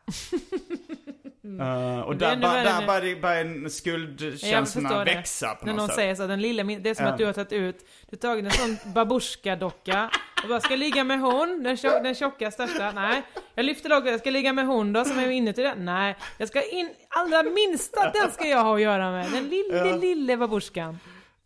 [1.45, 2.17] Eh, och Mm.
[2.17, 5.95] Det är där, där började Jag skuldkänslorna växa på När något någon sätt.
[5.95, 7.77] säger så, den lilla det är som att du har tagit ut,
[8.09, 10.09] du har tagit en sån babusjka-docka
[10.43, 13.21] och bara ska ligga med hon, den, tjock, den tjocka största, nej.
[13.55, 16.15] Jag lyfter låget, jag ska ligga med hon då som är inuti den, nej.
[16.37, 19.95] Jag ska in, allra minsta den ska jag ha att göra med, den lille, Ja.
[19.95, 20.99] lille babusjkan.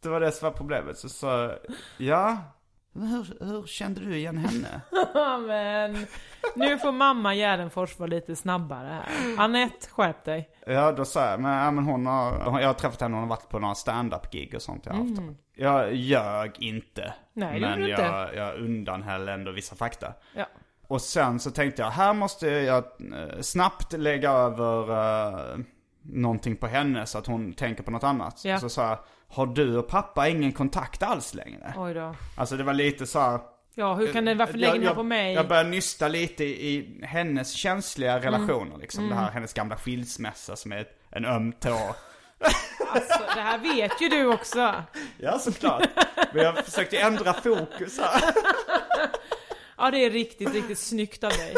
[0.04, 0.98] Det var det som var problemet.
[0.98, 1.52] Så sa
[1.98, 2.38] ja,
[3.02, 4.82] hur, hur kände du igen henne?
[5.48, 6.08] Men,
[6.56, 9.44] nu får mamma Gärdenfors vara lite snabbare här.
[9.44, 10.50] Anette, skärp dig.
[10.66, 13.30] Ja, då sa jag, men, ja, men hon har, jag har träffat henne, hon har
[13.30, 15.22] varit på några stand-up-gig och sånt jag har haft.
[15.56, 17.02] Jag ljög inte.
[17.02, 17.14] Mm.
[17.34, 18.32] Nej, men jag, inte.
[18.36, 20.14] jag undanhöll ändå vissa fakta.
[20.36, 20.46] Ja.
[20.88, 25.60] Och sen så tänkte jag, här måste jag eh, snabbt lägga över uh,
[26.02, 28.46] någonting på henne så att hon tänker på något annat.
[28.46, 28.60] Ja.
[28.60, 31.74] Så sa jag, har du och pappa ingen kontakt alls längre?
[31.78, 32.16] Oj då.
[32.38, 33.40] Alltså det var lite så här,
[33.76, 35.34] Ja, hur kan den, varför lägger jag, på mig?
[35.34, 38.80] Jag börjar nysta lite i, i hennes känsliga relationer Mm.
[38.80, 39.10] liksom.
[39.10, 41.96] Det här hennes gamla skilsmässa som är ett, en öm tå.
[42.94, 44.74] Alltså, det här vet ju du också.
[45.18, 45.88] Ja såklart.
[46.34, 48.22] Men jag försökte ändra fokus här.
[49.80, 51.54] Ja, det är riktigt, riktigt snyggt av dig.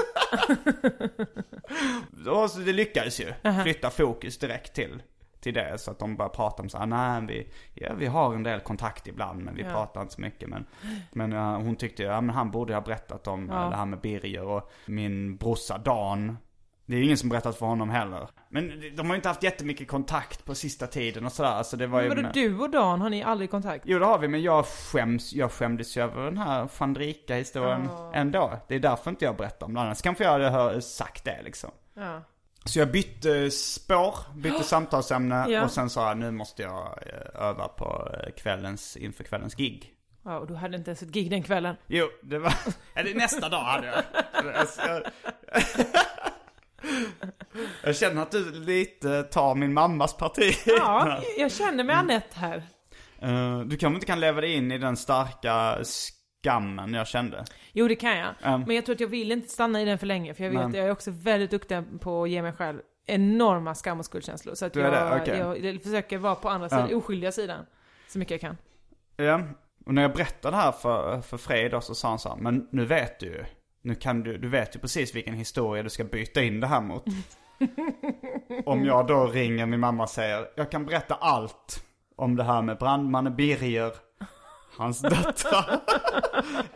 [2.32, 3.34] Och så det lyckades ju.
[3.64, 5.04] Flytta fokus direkt till,
[5.42, 5.78] till det.
[5.78, 8.60] Så att de började prata om så här, nej vi, ja, vi har en del
[8.60, 9.72] kontakt ibland men vi Ja.
[9.72, 10.50] pratar inte så mycket.
[10.50, 10.66] Men,
[11.12, 13.64] men ja, hon tyckte, ja men han borde ha berättat om Ja.
[13.64, 16.38] eh, det här med Birger och min brorsa Dan.
[16.86, 18.30] Det är ingen som berättat för honom heller.
[18.50, 21.64] Men de har ju inte haft jättemycket kontakt på sista tiden och sådär.
[21.64, 22.10] Så det var ju...
[22.10, 23.84] Vadå, du och Dan, har ni aldrig kontakt?
[23.88, 27.90] Jo det har vi, men jag skäms, jag skämdes ju över den här Fandrika historien
[28.14, 28.52] ändå.
[28.68, 29.82] Det är därför inte jag berättar om det.
[29.82, 31.72] Annars kanske jag hade sagt det liksom.
[31.94, 32.22] Ja.
[32.70, 35.64] Så jag bytte spår, bytte samtalsämne Ja.
[35.64, 39.94] och sen sa jag nu måste jag eh, öva på eh, kvällens, inför kvällens gig.
[40.26, 41.76] Ja, och du hade inte ens ett gig den kvällen.
[41.88, 42.54] Jo, det var,
[42.96, 44.04] eller nästa dag hade jag.
[44.88, 45.04] jag.
[47.84, 50.54] Jag känner att du lite tar min mammas parti.
[50.66, 52.64] Ja, jag känner mig Anette här.
[53.22, 55.78] Eh, Du kanske inte kan leva dig in i den starka
[56.42, 57.46] skammen jag kände.
[57.74, 58.30] Jo, det kan jag.
[58.42, 58.58] Ja.
[58.58, 60.34] Men jag tror att jag vill inte stanna i den för länge.
[60.34, 60.80] För jag vet, Nej.
[60.80, 64.56] jag är också väldigt duktig på att ge mig själv enorma skam och skuldkänslor.
[64.56, 65.22] Så att jag, det?
[65.22, 65.66] Okej.
[65.66, 66.98] jag, försöker vara på andra sidan, Ja.
[66.98, 67.66] oskyldiga sidan.
[68.08, 68.58] Så mycket jag kan.
[69.18, 69.42] Ja,
[69.86, 72.36] och när jag berättade det här för, för Fred då, så sa han så här,
[72.36, 73.46] men nu vet du ju.
[73.82, 76.82] Nu kan du, du vet ju precis vilken historia du ska byta in det här
[76.82, 77.06] mot.
[78.66, 81.86] Om jag då ringer min mamma och säger, jag kan berätta allt
[82.16, 83.92] om det här med brandmannen Birger,
[84.80, 85.80] hans döttrar.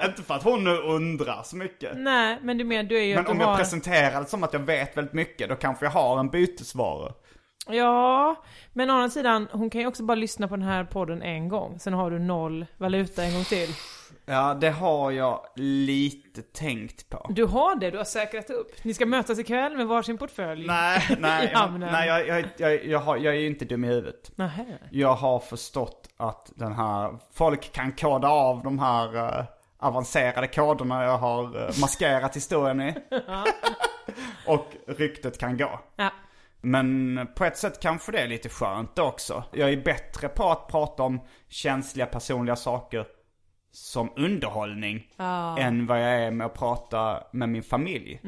[0.05, 1.91] Inte för att hon nu undrar så mycket.
[1.97, 3.57] Nej, men du menar, du är ju Men om jag har...
[3.57, 7.13] presenterar det som att jag vet väldigt mycket, då kanske jag har en bytesvara.
[7.67, 8.35] Ja,
[8.73, 11.49] men å andra sidan, hon kan ju också bara lyssna på den här podden en
[11.49, 11.79] gång.
[11.79, 13.69] Sen har du noll valuta en gång till.
[14.25, 17.27] Ja, det har jag lite tänkt på.
[17.29, 18.83] Du har det, du har säkrat upp.
[18.83, 20.67] Ni ska mötas ikväll med varsin portfölj.
[20.67, 23.87] Nej, nej, jag, nej jag, jag, jag, jag, har, jag är ju inte dum i
[23.87, 24.31] huvudet.
[24.35, 24.65] Nähä.
[24.91, 29.45] Jag har förstått att den här, folk kan koda av de här eh,
[29.79, 32.95] avancerade koderna jag har uh, maskerat historien i.
[34.47, 35.79] och ryktet kan gå.
[35.95, 36.09] Ja.
[36.61, 39.43] Men på ett sätt kanske det är lite skönt också.
[39.51, 43.05] Jag är bättre på att prata om känsliga personliga saker
[43.73, 45.07] som underhållning.
[45.57, 48.19] Än vad jag är med att prata med min familj.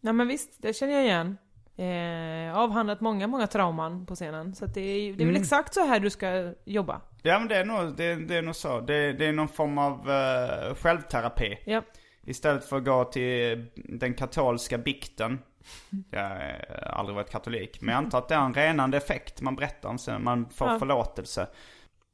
[0.00, 1.38] Nej men visst, det känner jag igen.
[1.76, 4.54] Eh, avhandlat många, många trauman på scenen.
[4.54, 7.00] Så det är, det är väl exakt så här du ska jobba.
[7.22, 8.80] Ja men det är nog, det, det är nog så.
[8.80, 11.58] Det, det är någon form av eh, självterapi.
[11.64, 11.82] Ja.
[12.26, 15.38] Istället för att gå till den katolska bikten.
[16.10, 17.80] Jag har aldrig varit katolik.
[17.80, 20.24] Men jag antar att det är en renande effekt man berättar om sen.
[20.24, 20.78] Man får Ja.
[20.78, 21.46] förlåtelse.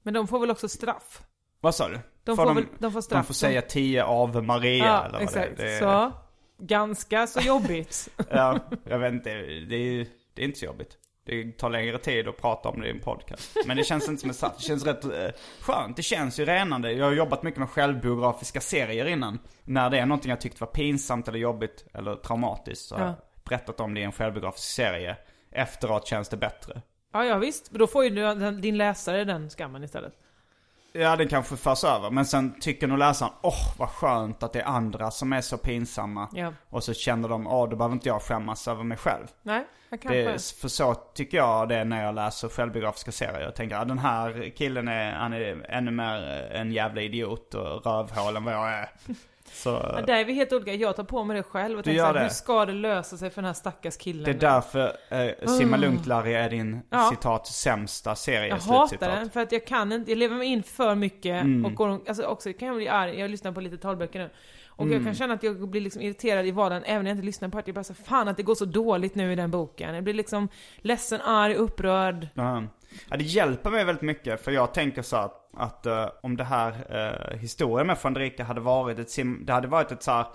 [0.03, 1.23] Men de får väl också straff?
[1.61, 1.99] Vad sa du?
[2.27, 3.23] De får väl- de får straff.
[3.23, 5.57] De får säga tio Ave Maria Ja, eller vad exakt.
[5.57, 5.81] det är.
[5.81, 6.13] Så,
[6.59, 8.09] ganska så jobbigt.
[8.31, 9.31] Ja, jag vet inte.
[9.69, 10.97] Det är, det är inte så jobbigt.
[11.27, 13.57] Det tar längre tid att prata om det i en podcast.
[13.67, 14.59] Men det känns inte som ett satt.
[14.59, 15.11] Det känns rätt eh,
[15.61, 15.97] skönt.
[15.97, 16.93] Det känns ju renande.
[16.93, 19.39] Jag har jobbat mycket med självbiografiska serier innan.
[19.65, 23.07] När det är någonting jag tyckte var pinsamt eller jobbigt eller traumatiskt så har Ja.
[23.09, 25.17] jag berättat om det i en självbiografisk serie.
[25.51, 26.83] Efteråt känns det bättre.
[27.13, 27.71] Ja, ja visst.
[27.71, 28.11] Då får ju
[28.61, 30.13] din läsare den skammen istället.
[30.99, 32.11] Ja, det kanske förs över.
[32.11, 35.59] Men sen tycker nog läsaren, åh vad skönt att det är andra som är så
[35.59, 36.29] pinsamma.
[36.33, 36.53] Ja.
[36.71, 39.27] Och så känner de, åh då behöver inte jag skämmas över mig själv.
[39.43, 40.23] Nej, jag kanske...
[40.23, 43.41] Det, för så tycker jag det är när jag läser självbiografiska serier.
[43.41, 46.23] Jag tänker att den här killen är, han är ännu mer
[46.53, 48.89] en jävla idiot och rövhål än vad jag är.
[49.53, 50.75] Så Ja, där är vi helt olika.
[50.75, 52.21] Jag tar på mig det själv och tänker gör så här, det.
[52.21, 54.25] hur ska det lösa sig för den här stackars killen?
[54.25, 57.09] det är därför eh, Simma Lugnt Larry är din Ja.
[57.11, 58.49] citat sämsta serie.
[58.49, 61.65] Jag hatar den för att jag kan inte, jag lever mig in för mycket Mm.
[61.65, 64.31] och går, alltså också kan jag bli arg, jag lyssnar på lite talböcker nu.
[64.69, 64.95] Och Mm.
[64.97, 67.49] jag kan känna att jag blir liksom irriterad i vardagen även när jag inte lyssnar
[67.49, 67.63] på det.
[67.67, 69.95] Jag bara så fan att det går så dåligt nu i den boken.
[69.95, 72.29] Jag blir liksom ledsen, arg, upprörd.
[72.35, 72.63] Ja.
[73.11, 76.45] Ja, det hjälper mig väldigt mycket för jag tänker så att, att eh, om det
[76.45, 80.27] här uh, historien med Fredrika hade varit ett sim, det hade varit ett så här,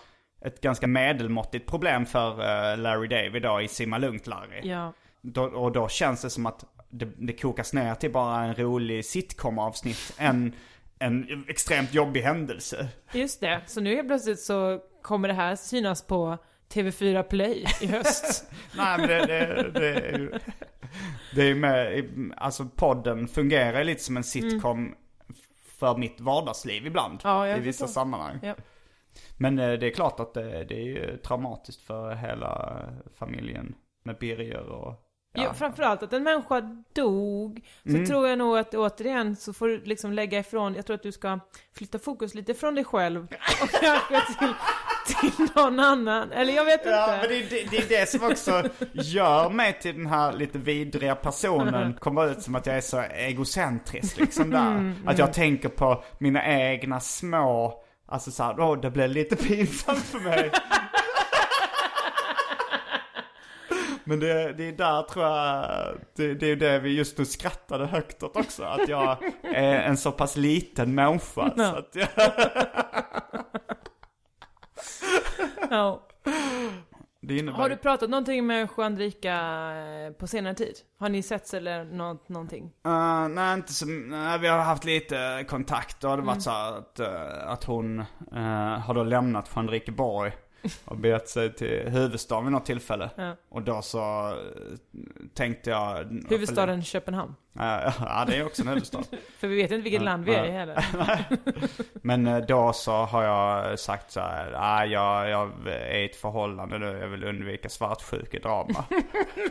[0.41, 4.69] ett ganska medelmåttigt problem för eh, Larry David då i Simma Lugnt Larry.
[4.69, 4.93] Ja.
[5.21, 9.05] Då, och då känns det som att det, det kokas ner till bara en rolig
[9.05, 10.13] sitcom-avsnitt.
[10.17, 10.55] En,
[10.99, 12.87] en extremt jobbig händelse.
[13.13, 16.37] Just det, så nu helt plötsligt så kommer det här synas på
[16.73, 18.51] TV4 Play i höst.
[18.77, 20.39] Nej men det, det, det,
[21.35, 22.05] det är med,
[22.37, 24.95] alltså podden fungerar lite som en sitcom
[25.79, 27.19] för mitt vardagsliv ibland.
[27.23, 28.01] Ja, I vissa förstår.
[28.01, 28.39] sammanhang.
[28.43, 28.55] ja.
[29.37, 32.79] Men eh, det är klart att det, det är ju traumatiskt för hela
[33.17, 35.07] familjen med Birger och...
[35.33, 35.53] Ja.
[35.53, 36.61] framförallt att en människa
[36.93, 37.61] dog.
[37.83, 38.05] Så Mm.
[38.05, 41.11] tror jag nog att återigen så får du liksom lägga ifrån, jag tror att du
[41.11, 41.39] ska
[41.73, 43.23] flytta fokus lite från dig själv
[43.61, 43.69] och
[44.09, 44.53] kanske till,
[45.21, 46.31] till någon annan.
[46.31, 47.55] Eller jag vet Ja, men inte.
[47.55, 51.93] det, det, det är det som också gör mig till den här lite vidriga personen.
[51.93, 54.93] Kommer ut som att jag är så egocentrisk liksom där.
[55.05, 57.73] Att jag tänker på mina egna små,
[58.07, 60.51] alltså såhär, åh det blev lite pinsamt för mig.
[64.03, 65.65] Men det, det är där tror jag,
[66.15, 68.63] det, det är det vi just nu skrattade högt åt också.
[68.63, 71.51] Att jag är en så pass liten människa.
[71.57, 72.07] Så att jag,
[75.71, 76.07] Ja.
[77.21, 79.35] det innebär Har du pratat någonting med Juan-Drika
[80.07, 80.75] eh, på senare tid?
[80.97, 82.71] Har ni setts eller något, någonting?
[82.87, 86.51] Uh, nej, inte så, nej, vi har haft lite kontakt och det har varit så
[86.51, 87.99] att, eh, att hon
[88.35, 90.31] eh, har då lämnat Fredrikeborg
[90.85, 93.09] och begett sig till huvudstaden vid något tillfälle.
[93.15, 93.35] Ja.
[93.49, 94.33] Och då så
[95.33, 96.23] tänkte jag...
[96.29, 97.35] Huvudstaden Köpenhamn.
[97.99, 99.03] Ja, det är också en huvudstad.
[99.39, 100.85] För vi vet inte vilket land vi är i heller.
[102.01, 106.15] Men eh, då så har jag sagt så här, ah, jag, jag är i ett
[106.15, 108.83] förhållande nu, jag vill undvika svartsjukedrama.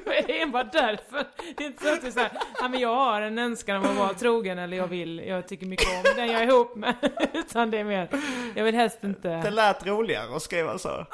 [0.05, 1.24] Det är enbart därför.
[1.57, 2.30] Det är inte så att vi säger,
[2.61, 5.66] ja men jag har en önskan om att vara trogen eller jag vill, jag tycker
[5.66, 6.94] mycket om den jag är ihop med.
[7.34, 8.09] Utan det är mer,
[8.55, 9.51] jag vill helst Det inte.
[9.51, 11.07] lät roligare att skriva så.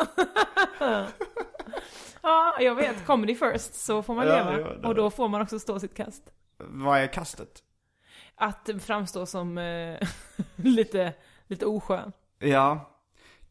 [2.22, 4.58] Ja, jag vet, comedy first, så får man leva.
[4.60, 6.22] ja, det- Och då får man också stå sitt kast.
[6.58, 7.62] Vad är kastet?
[8.34, 10.08] Att framstå som eh,
[10.56, 11.12] lite,
[11.46, 12.12] lite oskön.
[12.38, 12.90] Ja,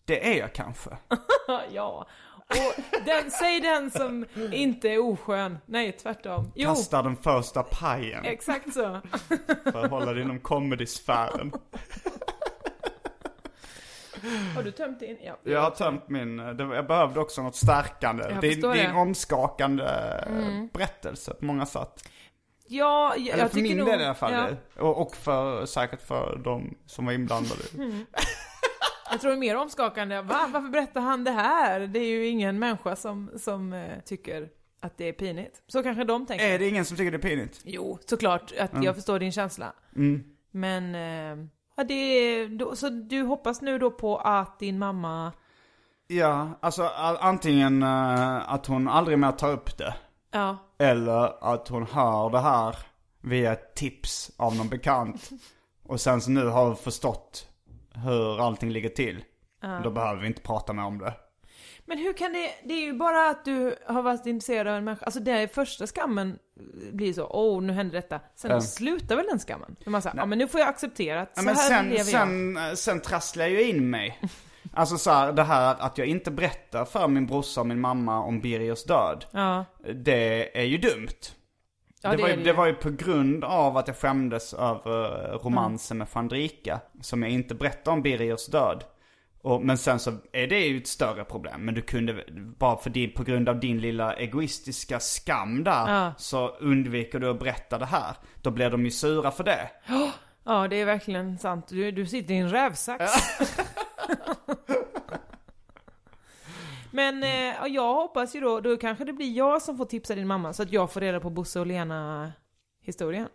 [0.06, 0.89] det är jag kanske.
[1.72, 2.08] ja.
[2.47, 5.58] Och den, säg den som inte är oskön.
[5.66, 6.51] Nej, tvärtom.
[6.56, 8.26] Jo, Kastar den första pajen.
[8.26, 9.01] exakt så.
[9.72, 11.51] För att hålla det inom comedy-sfären.
[14.56, 15.18] Har du tömt din?
[15.24, 15.38] Ja.
[15.43, 18.24] Jag har tömt min, jag behövde också något stärkande.
[18.30, 19.84] Jag Det, är- det en omskakande
[20.74, 22.10] berättelse på många sätt.
[22.68, 23.88] Ja, jag, Eller jag för tycker min nog...
[23.88, 24.34] del i alla fall.
[24.34, 24.47] ja.
[24.82, 27.61] Och, och för, säkert för de som var inblandade.
[29.11, 30.22] Jag tror det är mer omskakande.
[30.22, 30.49] Va?
[30.53, 31.80] Varför berättar han det här?
[31.80, 34.49] Det är ju ingen människa som, som eh, tycker
[34.80, 35.61] att det är pinigt.
[35.68, 36.45] Så kanske de tänker.
[36.45, 37.61] Är det ingen som tycker det är pinigt?
[37.63, 39.74] Jo, såklart att jag förstår din känsla.
[39.95, 40.24] Mm.
[40.51, 45.32] Men, eh, ja, det är, så du hoppas nu då på att din mamma,
[46.07, 46.84] Ja, alltså
[47.20, 49.95] antingen eh, att hon aldrig mer tar upp det.
[50.36, 52.75] Ja, Eller att hon hör det här
[53.21, 55.29] via ett tips av någon bekant.
[55.83, 57.47] Och sen så nu har hon förstått
[58.05, 59.23] hur allting ligger till.
[59.83, 61.13] Då behöver vi inte prata mer om det.
[61.86, 64.83] Men hur kan det, det är ju bara att du har varit intresserad av en
[64.83, 66.39] människa, alltså det är första skammen
[66.91, 68.19] blir så, åh nu hände detta.
[68.36, 68.61] Sen Ja.
[68.61, 69.75] slutar väl den skammen?
[69.83, 71.86] För man säger, ja men nu får jag acceptera att Ja, så men här sen,
[71.86, 72.05] lever jag.
[72.05, 74.19] sen, eh, sen trasslar jag ju in mig.
[74.76, 78.19] Alltså så här, det här att jag inte berättar för min brorsa och min mamma
[78.19, 79.26] om Birgers död.
[79.32, 81.07] Ja, Det är ju dumt.
[82.01, 84.53] ja det, det, var ju, det det var ju på grund av att jag skämdes
[84.53, 86.80] över eh, romansen med Fandrika.
[87.01, 88.84] Som jag inte berättade om Birgers död.
[89.41, 91.61] Och, men sen så är det ju ett större problem.
[91.65, 92.23] Men du kunde,
[92.57, 95.93] bara för din, på grund av din lilla egoistiska skam där.
[95.93, 96.13] Ja.
[96.17, 98.15] Så undviker du att berätta det här.
[98.41, 99.69] Då blir de ju sura för det.
[100.47, 101.67] Ja, det är verkligen sant.
[101.67, 103.11] Du, du sitter i en rävsax.
[106.91, 110.16] Men eh, ja, jag hoppas ju då, då kanske det blir jag som får tipsa
[110.16, 112.32] din mamma så att jag får reda på Bosse och Lena
[112.82, 113.28] historien.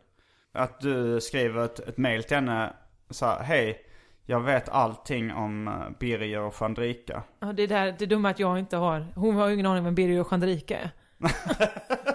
[0.53, 2.73] Att du skriver ett, ett mail till henne
[3.11, 3.87] så här, hej.
[4.25, 7.23] Jag vet allting om eh, Birger och Fandrika.
[7.41, 9.85] Ja, det är där, det dumma att jag inte har, hon har ju ingen aning
[9.85, 10.91] vem Birger och Chandrika är.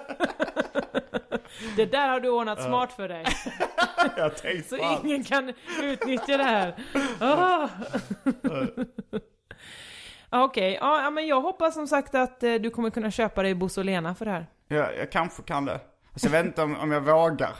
[1.75, 3.25] det där har du ordnat smart för dig.
[4.17, 6.75] Jag tänkte Så ingen kan utnyttja det här.
[7.19, 7.69] Ja,
[10.29, 13.55] Okej, ja, ja, men jag hoppas som sagt att eh, du kommer kunna köpa dig
[13.55, 14.47] Bosse och Lena för det här.
[14.67, 15.79] Jag, jag kanske kan det.
[16.13, 17.55] Alltså, jag vet inte om, om jag vågar.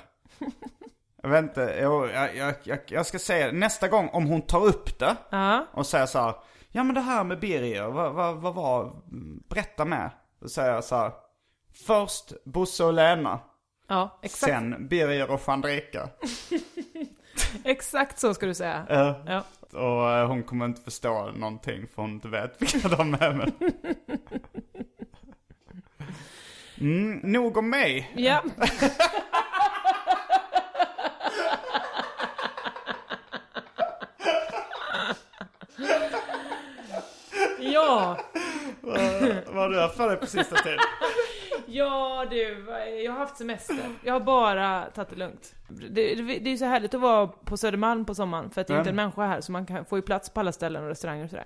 [1.24, 5.00] Jag vet inte, jag, jag, jag, jag, ska säga nästa gång om hon tar upp
[5.00, 6.34] det Ja, och säger så här,
[6.72, 8.96] Ja men det här med Birger, vad, vad, vad var,
[9.50, 10.10] berätta mer.
[10.39, 11.12] Då säger jag så här,
[11.88, 13.39] Först Bosse och Lena,
[13.88, 16.10] ja exakt, sen Birger och Fandrika.
[17.64, 18.86] exakt så ska du säga.
[18.90, 19.24] Ja.
[19.28, 19.44] Ja.
[19.80, 23.34] Och eh, hon kommer inte förstå någonting för hon inte vet vilka de är.
[23.34, 23.52] Men...
[26.80, 28.12] Mm, nog om mig.
[28.16, 28.44] Ja.
[37.60, 38.18] Ja,
[38.82, 40.80] Vad har du haft för dig på sista tiden?
[41.66, 42.66] Ja du,
[43.06, 43.78] jag har haft semester.
[44.03, 45.56] Jag har bara tagit det lugnt.
[45.68, 48.68] Det, det, det är ju så härligt att vara på Södermalm på sommaren för att
[48.68, 50.84] det är inte en människa här så man kan, får ju plats på alla ställen
[50.84, 51.45] och restauranger och sådär.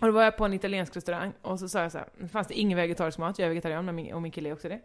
[0.00, 2.28] Och då var jag på en italiensk restaurang och så sa jag så här, "Det
[2.28, 4.68] fanns det ingen vegetarisk mat, jag är vegetarian men min, och min kille är också
[4.68, 4.80] det.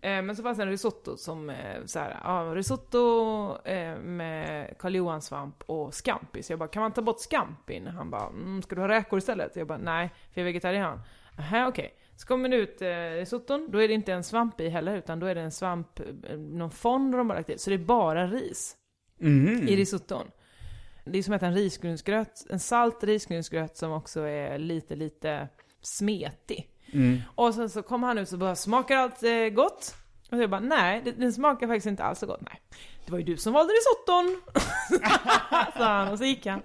[0.00, 1.56] Eh, men så fanns det en risotto som, eh,
[1.86, 2.98] så här, ja, risotto
[3.64, 6.42] eh, med Karl Johan-svamp och scampi.
[6.42, 7.86] Så jag bara, kan man ta bort scampin?
[7.86, 9.56] Han bara, mm, ska du ha räkor istället?
[9.56, 11.00] Jag bara, nej, för jag är vegetarian.
[11.38, 11.94] Aha, okej.
[12.16, 15.20] Så kommer det ut eh, risotton, då är det inte en svamp i heller, utan
[15.20, 17.58] då är det en svamp, eh, någon fond de bara lagt till.
[17.58, 18.76] Så det är bara ris
[19.68, 20.26] i risotton.
[21.04, 25.48] Det är som att äta en risgrynsgröt, en salt risgrynsgröt som också är lite, lite
[25.82, 26.70] smetig.
[27.34, 29.94] Och sen så kom han ut och bara, smakar allt eh, gott?
[30.30, 32.40] Och jag bara, nej, den smakar faktiskt inte alls så gott.
[32.40, 32.60] Nej,
[33.04, 34.40] det var ju du som valde risotton!
[35.76, 36.62] sa han och så gick han.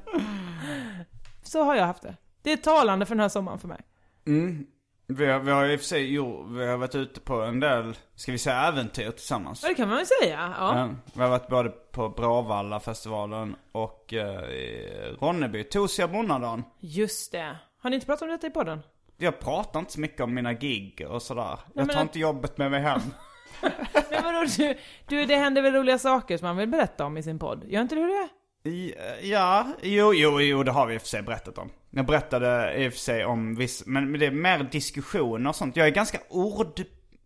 [1.43, 2.15] Så har jag haft det.
[2.41, 3.81] Det är talande för den här sommaren för mig.
[5.07, 7.59] Vi har, vi har i och för sig, jo, vi har varit ute på en
[7.59, 9.63] del, ska vi säga äventyr tillsammans.
[9.63, 10.53] Ja, det kan man väl säga.
[10.59, 10.77] Ja.
[10.79, 14.87] Ja, vi har varit både på Bråvalla festivalen och eh, i
[15.21, 16.63] Ronneby, Tosia Bonnadagen.
[16.79, 17.57] Just det.
[17.81, 18.79] Har ni inte pratat om detta i podden?
[19.17, 21.43] Jag pratar inte så mycket om mina gig och sådär.
[21.43, 23.01] jag men tar att- inte jobbet med mig hem.
[24.11, 24.75] Men vadå, du,
[25.07, 27.63] du, det händer väl roliga saker som man vill berätta om i sin podd?
[27.67, 28.27] Gör inte du det?
[28.63, 31.69] Eh, ja, jo, jo, jo, det har vi i och för sig berättat om.
[31.89, 35.75] Jag berättade i och för sig om viss, men det är mer diskussioner och sånt.
[35.75, 36.81] Jag är ganska ord,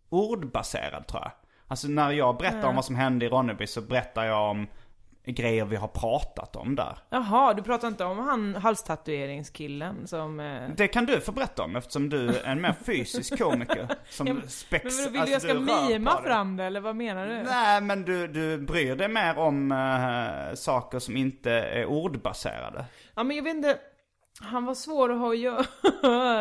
[0.09, 1.31] ordbaserad tror jag.
[1.67, 4.67] Alltså när jag berättar om vad som hände i Ronneby så berättar jag om
[5.31, 6.97] grejer vi har pratat om där.
[7.09, 10.39] Jaha, du pratar inte om han halstatueringskillen som...
[10.39, 10.69] Eh...
[10.77, 13.87] Det kan du få berätta om eftersom du är en mer fysisk komiker.
[14.09, 16.81] Som Ja, men- spex, Men vill alltså, du jag ska du mima fram det eller
[16.81, 17.43] vad menar du?
[17.43, 22.85] Nej men du, du bryr dig mer om eh, saker som inte är ordbaserade.
[23.15, 23.77] Ja men jag vet inte,
[24.41, 25.65] han var svår att ha att göra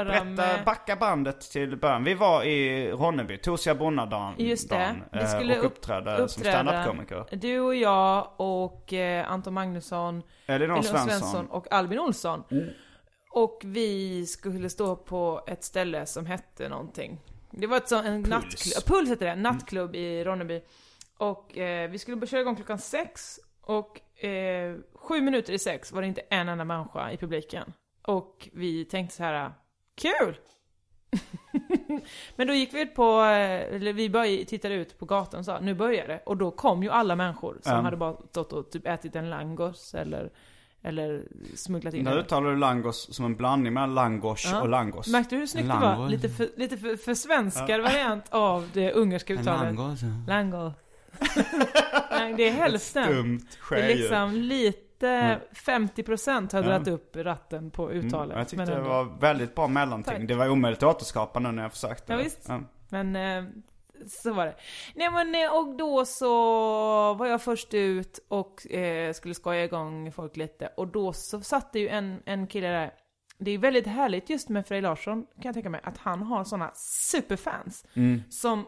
[0.05, 0.65] Berätta, med.
[0.65, 2.05] backa bandet till början.
[2.05, 4.35] Vi var i Ronneby, Tosia Bonnadagen.
[4.39, 7.25] Just det, vi eh, skulle och upp- uppträda, som standup-komiker.
[7.33, 11.47] Du och jag och eh, Anton Magnusson, Elinor Elinor Svensson.
[11.47, 12.45] och Albin Olsson.
[13.31, 17.21] Och vi skulle stå på ett ställe som hette någonting.
[17.51, 20.61] Det var ett sån, en nattklubb, Puls heter det, nattklubb i Ronneby.
[21.19, 23.41] Och eh, vi skulle köra igång klockan sex.
[23.63, 27.73] Och eh, sju minuter i sex var det inte en enda människa i publiken.
[28.07, 29.53] Och vi tänkte så här,
[29.95, 30.37] kul!
[32.37, 35.45] Men då gick vi ut på, eh, eller vi bara tittade ut på gatan och
[35.47, 36.23] sa, nu börjar det.
[36.27, 37.85] Och då kom ju alla människor som Mm.
[37.85, 40.31] hade bara stått och typ ätit en langos eller,
[40.83, 41.23] eller
[41.55, 44.61] smugglat in Nu uttalar du langos som en blandning mellan langos Ja.
[44.63, 45.09] och langos.
[45.09, 45.81] Märkte du hur snyggt det var?
[45.81, 46.11] Langos.
[46.11, 49.75] Lite för, lite för, för svenskad variant av det ungerska uttalet.
[49.75, 50.01] Langos.
[50.29, 50.73] Lango.
[52.11, 53.15] Nej, det är hälften.
[53.15, 55.41] Dumt Det är liksom lite, Mm.
[55.53, 56.69] 50% har Ja.
[56.69, 58.25] dragit upp ratten på uttalet.
[58.25, 60.15] Mm, jag tyckte det var väldigt bra mellanting.
[60.19, 60.29] Tack.
[60.29, 62.13] Det var omöjligt att återskapa nu när jag försökte.
[62.13, 62.45] Ja, visst.
[62.49, 62.61] Ja.
[62.89, 63.45] Men eh,
[64.09, 64.55] så var det.
[64.95, 66.29] Nej men eh, och då så
[67.15, 70.67] var jag först ut och eh, skulle skoja igång folk lite.
[70.77, 72.91] Och då så satt det ju en, en kille där.
[73.39, 75.81] Det är väldigt härligt just med Frej Larsson kan jag tänka mig.
[75.85, 77.87] Att han har sådana superfans.
[77.95, 78.23] Mm.
[78.31, 78.67] Som,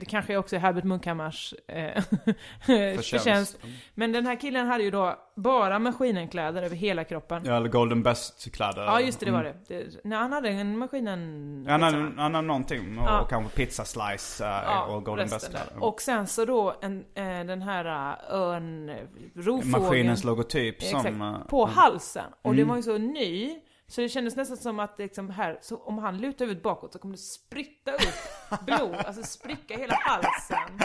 [0.00, 2.02] det kanske också är Herbert Munkhammars eh,
[2.96, 3.58] förtjänst.
[3.94, 7.42] Men den här killen hade ju då bara maskinenkläder över hela kroppen.
[7.46, 8.82] Ja, eller Golden Best-kläder.
[8.82, 9.52] Ja, just det, det var Mm.
[9.68, 9.74] det.
[9.84, 11.66] det nej, han hade en maskinen...
[11.68, 12.98] Han hade, han hade någonting.
[12.98, 13.26] Och Ja.
[13.30, 15.72] kanske pizza slice eh, Ja, och Golden Best-kläder.
[15.84, 18.90] Och sen så då en, eh, den här eh, örn...
[19.34, 19.70] Rovfågeln.
[19.70, 20.98] Maskinens logotyp som...
[21.00, 21.76] Exakt, eh, på mm.
[21.76, 22.24] halsen.
[22.42, 22.68] Och det Mm.
[22.68, 23.60] var ju så ny.
[23.92, 26.98] Så det kändes nästan som att liksom här, så om han lutar huvudet bakåt så
[26.98, 30.80] kommer det sprytta upp blod, alltså spricka hela halsen.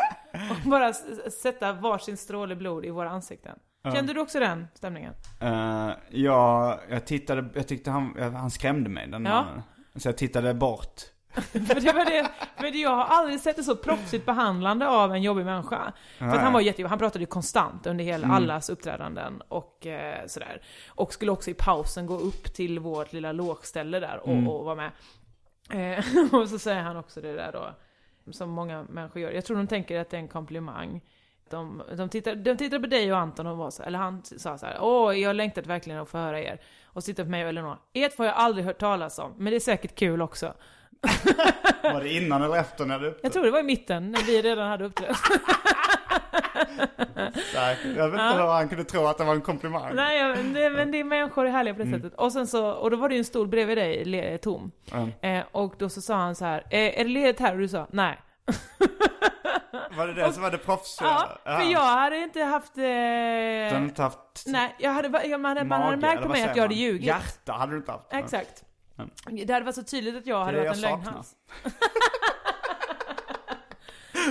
[0.50, 0.94] Och bara
[1.42, 3.60] sätta varsin stråle blod i våra ansikten.
[3.94, 5.14] Kände du också den stämningen?
[5.42, 9.32] Eh, ja, jag tittade, jag tyckte han, han skrämde mig den Ja.
[9.44, 9.62] mannen.
[9.96, 11.02] Så jag tittade bort.
[11.34, 12.30] För det var det,
[12.72, 15.94] det, jag har aldrig sett det så proffsigt behandlande av en jobbig människa.
[16.18, 16.40] För att Nej.
[16.44, 18.36] han var jättejobbig, han pratade ju konstant under hela Mm.
[18.36, 20.62] allas uppträdanden och eh, sådär.
[20.90, 24.48] Och skulle också i pausen gå upp till vårt lilla lågställe där och, Mm.
[24.48, 24.92] och vara med.
[25.70, 26.06] Eh,
[26.40, 27.76] och så säger han också det där då,
[28.32, 29.32] som många människor gör.
[29.32, 31.02] Jag tror de tänker att det är en komplimang.
[31.50, 34.58] De, de, tittar, de tittar på dig och Anton och var så, eller han sa
[34.58, 36.62] så här: Åh, jag har längtat verkligen att få höra er.
[36.86, 37.78] Och så på mig och Elinor.
[37.94, 40.54] Ert får jag aldrig hört talas om, men det är säkert kul också.
[41.84, 44.42] Var det innan eller efter när du Jag tror det var i mitten, när vi
[44.42, 45.18] redan hade uppträtt.
[47.56, 48.34] Nej, jag vet inte Ja.
[48.34, 49.96] hur han kunde tro att det var en komplimang.
[49.96, 52.02] Nej, ja, men det, men det är människor är härliga på det Mm.
[52.02, 52.20] sättet.
[52.20, 54.72] Och sen så, och då var det ju en stol bredvid dig, le, tom.
[54.94, 55.12] Mm.
[55.40, 57.52] Eh, och då så sa han så här, eh, är det ledigt här?
[57.54, 58.20] Och du sa, nej.
[59.98, 61.08] Var det det som var det proffsiga?
[61.46, 62.78] Ja, för jag hade inte haft...
[62.78, 66.30] Eh, Du hade inte haft Nej, jag hade, jag, man hade, man hade märkt på
[66.30, 67.04] mig att jag hade ljugit.
[67.04, 68.14] Hjärta hade du inte haft.
[68.14, 68.64] Exakt.
[68.98, 69.10] Mm.
[69.48, 71.06] Det hade varit så tydligt att jag hade Det varit en jag saknar.
[71.06, 71.36] lögnhals.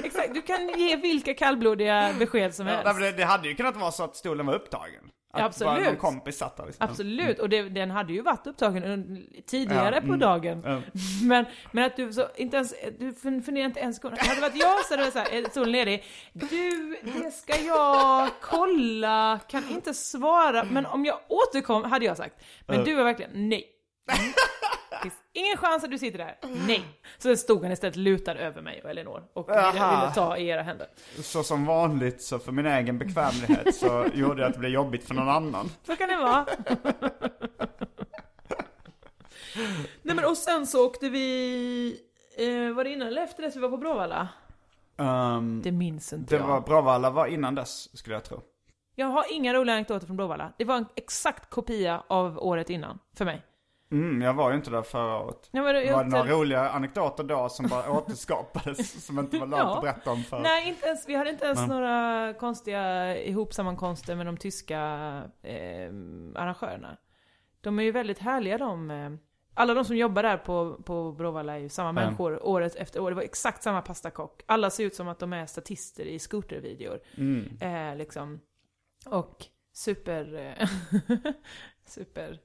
[0.05, 2.93] Exakt, du kan ge vilka kallblodiga besked som Ja, helst.
[2.95, 5.05] men det, det hade ju kunnat vara så att stolen var upptagen.
[5.33, 5.75] Att Ja, absolut.
[5.75, 6.67] Bara någon kompis satt där.
[6.67, 6.89] Liksom.
[6.91, 10.19] Absolut, och det, den hade ju varit upptagen tidigare Ja, på mm.
[10.19, 10.63] dagen.
[10.65, 10.81] Ja.
[11.29, 14.19] Men, men att du så, inte ens, du fun- funderar inte en sekund.
[14.19, 16.05] Hade det varit jag så hade det varit såhär, är solen ledig?
[16.33, 20.65] Du, det ska jag kolla, kan inte svara.
[20.65, 22.35] Men om jag återkom, hade jag sagt.
[22.67, 22.85] Men Ja.
[22.85, 23.65] du var verkligen, nej.
[24.07, 24.33] Mm.
[25.03, 26.39] Finns ingen chans att du sitter där.
[26.67, 26.85] Nej.
[27.19, 30.01] Så stod han istället lutad över mig och Elinor och Aha.
[30.01, 30.87] ville ta i era händer.
[31.23, 35.05] Så som vanligt så för min egen bekvämlighet så gjorde jag att det blev jobbigt
[35.05, 35.71] för någon annan.
[35.87, 36.47] Så kan det vara.
[40.03, 42.01] Nej men och sen så åkte vi,
[42.39, 44.29] eh, var det innan eller efter dess vi var på Bråvalla?
[44.97, 46.47] Um, Det minns inte det jag.
[46.49, 48.41] var Bråvalla var innan dess skulle jag tro.
[48.95, 50.53] Jag har inga roliga anekdoter från Bråvalla.
[50.59, 53.43] Det var en exakt kopia av året innan, för mig.
[53.91, 55.49] Mm, jag var ju inte där förra året.
[55.51, 59.47] Ja, men jag- var det några roliga anekdoter då som bara återskapades som inte var
[59.47, 59.77] lönt Ja.
[59.77, 60.41] att berätta om för?
[60.41, 64.79] Nej, inte ens, vi hade inte ens Men- några konstiga ihopsammankomster med de tyska
[65.43, 65.89] eh,
[66.35, 66.97] arrangörerna.
[67.61, 68.91] De är ju väldigt härliga de.
[68.91, 69.11] Eh,
[69.55, 72.05] alla de som jobbar där på, på Bråvalla är ju samma Mm.
[72.05, 73.11] människor året efter år.
[73.11, 74.43] Det var exakt samma pastakock.
[74.47, 77.01] Alla ser ut som att de är statister i skotervideor.
[77.17, 77.59] Mm.
[77.61, 78.41] Eh, liksom.
[79.07, 80.55] Och super...
[80.61, 80.69] Eh,
[81.87, 82.39] super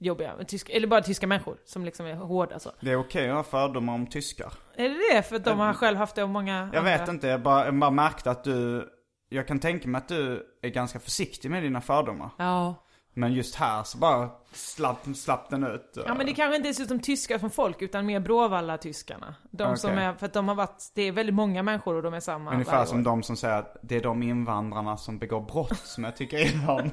[0.00, 2.70] jobbiga, tyska, eller bara tyska människor som liksom är hårda så.
[2.80, 4.52] Det är okej att ha fördomar om tyskar.
[4.76, 5.22] Är det det?
[5.22, 6.80] För att de har själv haft det om många Jag andra?
[6.98, 8.88] vet inte, jag bara, jag bara märkte att du...
[9.28, 12.30] Jag kan tänka mig att du är ganska försiktig med dina fördomar.
[12.38, 12.74] Ja.
[13.14, 15.98] Men just här så bara slapp, slapp den ut.
[16.06, 19.34] Ja men det kanske inte är så som tyskar som folk utan mer Bråvalla-tyskarna.
[19.50, 19.76] De Okej.
[19.78, 22.20] som är, för att de har varit, det är väldigt många människor och de är
[22.20, 26.04] samma Ungefär som de som säger att det är de invandrarna som begår brott som
[26.04, 26.90] jag tycker illa om.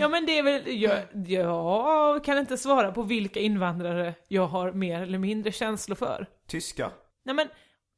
[0.00, 4.72] Ja men det är väl, jag, jag kan inte svara på vilka invandrare jag har
[4.72, 6.26] mer eller mindre känslor för.
[6.46, 6.90] Tyskar.
[7.24, 7.48] Nej men,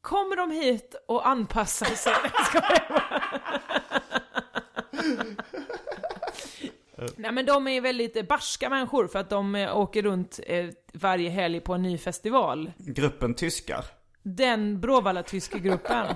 [0.00, 2.12] kommer de hit och anpassar sig?
[2.48, 2.96] Ska jag
[7.16, 11.30] Nej men de är väldigt barska människor för att de eh, åker runt eh, varje
[11.30, 12.72] helg på en ny festival.
[12.76, 13.84] Gruppen tyskar.
[14.22, 16.06] Den Bråvalla-tyska gruppen.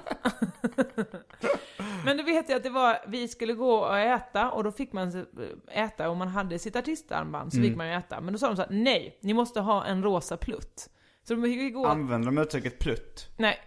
[2.04, 4.92] Men då vet jag att det var, vi skulle gå och äta och då fick
[4.92, 5.26] man
[5.72, 7.68] äta om man hade sitt artistarmband så Mm.
[7.70, 8.20] fick man ju äta.
[8.20, 10.88] Men då sa de så här: nej, ni måste ha en rosa plutt.
[11.24, 13.28] Så de fick gå, Använder de uttrycket plutt?
[13.36, 13.58] nej.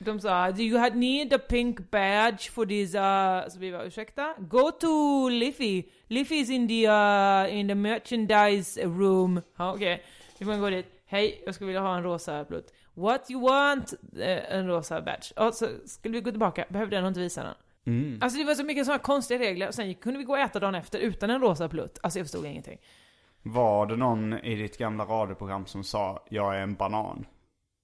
[0.00, 3.48] De sa, do you had need a pink badge for this, uh...
[3.52, 4.34] Så vi var, ursäkta?
[4.38, 5.82] Go to Liffy.
[6.06, 9.40] Liffy is in the, uh, in the merchandise room.
[9.56, 10.02] Ja, okej.
[10.38, 10.86] Vi får gå dit.
[11.06, 12.72] Hej, jag skulle vilja ha en rosa plutt.
[12.94, 13.92] What you want?
[14.20, 15.32] Eh, en rosa badge.
[15.36, 17.54] Och så skulle vi gå tillbaka, behövde jag nog inte visa den.
[17.88, 18.18] Mm.
[18.22, 20.60] Alltså det var så mycket sådana konstiga regler, och sen kunde vi gå och äta
[20.60, 21.98] dagen efter utan en rosa plutt.
[22.02, 22.78] Alltså jag förstod ingenting.
[23.42, 27.24] Var det någon i ditt gamla radioprogram som sa 'Jag är en banan'?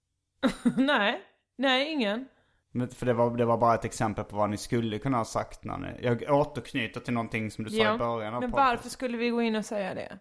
[0.77, 1.21] nej,
[1.59, 2.29] nej ingen.
[2.73, 5.25] Men, för det var, det var bara ett exempel på vad ni skulle kunna ha
[5.25, 5.89] sagt när ni...
[6.03, 8.67] Jag återknyter till någonting som du sa i början av men podden.
[8.67, 10.19] varför skulle vi gå in och säga det?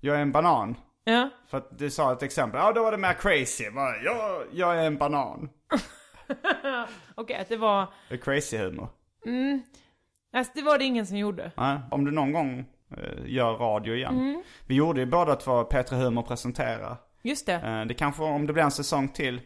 [0.00, 0.76] Jag är en banan.
[1.04, 2.60] Ja, För att du sa ett exempel.
[2.60, 3.64] Ja, då var det mer crazy.
[4.04, 5.48] Jag, jag är en banan.
[7.14, 8.88] okej att det var, Det är crazy humor.
[10.32, 11.50] Alltså det var det ingen som gjorde.
[11.56, 12.64] Ja, om du någon gång
[12.96, 14.14] eh, gör radio igen.
[14.14, 14.42] Mm.
[14.66, 16.96] Vi gjorde ju båda två Petra Humor presentera.
[17.22, 19.40] Just det, Eh, det kanske, om det blir en säsong till,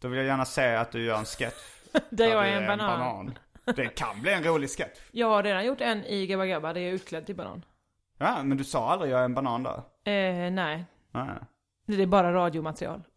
[0.00, 1.54] då vill jag gärna se att du gör en sketch.
[2.10, 3.38] där jag är en banan.
[3.76, 4.98] Det kan bli en rolig sketch.
[5.10, 7.64] Jag har redan gjort en i Gabba Gabba där jag är utklädd till banan.
[8.18, 9.76] Ja, men du sa aldrig jag är en banan där.
[10.04, 10.84] Eh, nej.
[11.12, 11.26] Nej.
[11.86, 13.02] Det är bara radiomaterial.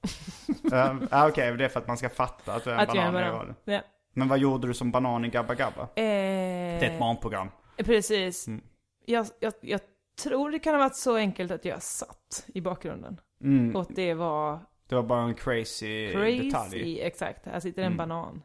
[0.74, 2.88] Uh, ah, Okej, det är för att man ska fatta att du är en Att
[2.88, 3.14] banan.
[3.14, 3.56] jag är en banan.
[3.66, 3.82] Ja.
[4.18, 5.82] Men vad gjorde du som banan i Gabba Gabba?
[5.82, 7.50] Eh, Det är ett barnprogram.
[7.78, 8.48] Precis.
[8.48, 8.62] Mm.
[9.06, 9.82] Jag, jag, jag
[10.24, 13.20] tror det kan ha varit så enkelt att jag satt i bakgrunden.
[13.44, 13.76] Mm.
[13.76, 14.60] Och att det var
[14.90, 16.42] Det var bara en crazy, crazy.
[16.50, 17.02] detalj.
[17.02, 17.98] Exakt, här sitter en Mm.
[17.98, 18.42] banan.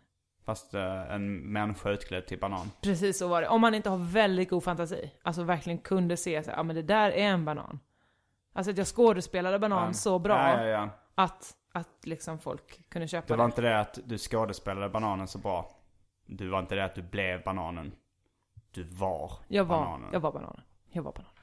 [0.46, 2.70] Fast eh, en människa utklädd till banan.
[2.82, 3.48] Precis så var det.
[3.48, 5.10] Om man inte har väldigt god fantasi.
[5.22, 7.80] Alltså verkligen kunde se så ja men det där är en banan.
[8.52, 10.90] Alltså att jag skådespelade banan så bra Ja, ja, ja.
[11.14, 13.38] Att, att liksom folk kunde köpa Det det.
[13.38, 15.70] var inte det att du skådespelade bananen så bra.
[16.26, 17.92] Det var inte det att du blev bananen.
[18.70, 20.08] Du var jag var, bananen.
[20.12, 20.60] jag var bananen.
[20.92, 21.34] Jag var bananen.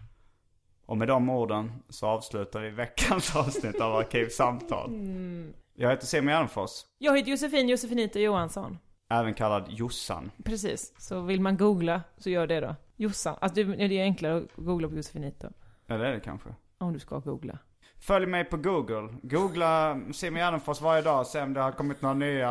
[0.85, 4.89] Och med de orden så avslutar vi veckans avsnitt av Arkivsamtal.
[4.89, 5.53] Mm.
[5.73, 8.77] Jag heter Simon Gärdenfors, Jag heter Josefin Josefinito Johansson.
[9.09, 10.31] även kallad Jossan.
[10.45, 10.93] Precis.
[10.97, 12.75] Så vill man googla så gör det då.
[12.95, 13.35] Jossan.
[13.41, 15.47] Alltså det är enklare att googla på Josefinito.
[15.85, 16.49] Ja, det är det kanske.
[16.77, 17.57] Om du ska googla.
[17.99, 19.09] Följ mig på Google.
[19.23, 22.49] Googla Simon Gärdenfors varje dag, se om det har kommit några nya...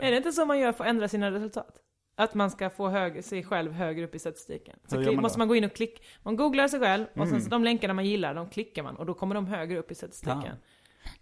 [0.00, 1.80] Är det inte så man gör för att ändra sina resultat?
[2.16, 4.78] Att man ska få hög, sig själv högre upp i statistiken.
[4.86, 5.38] Så man måste då?
[5.38, 6.02] man gå in och klicka.
[6.22, 7.40] Man googlar sig själv och sen Mm.
[7.40, 9.94] så de länkarna man gillar, de klickar man och då kommer de högre upp i
[9.94, 10.56] statistiken.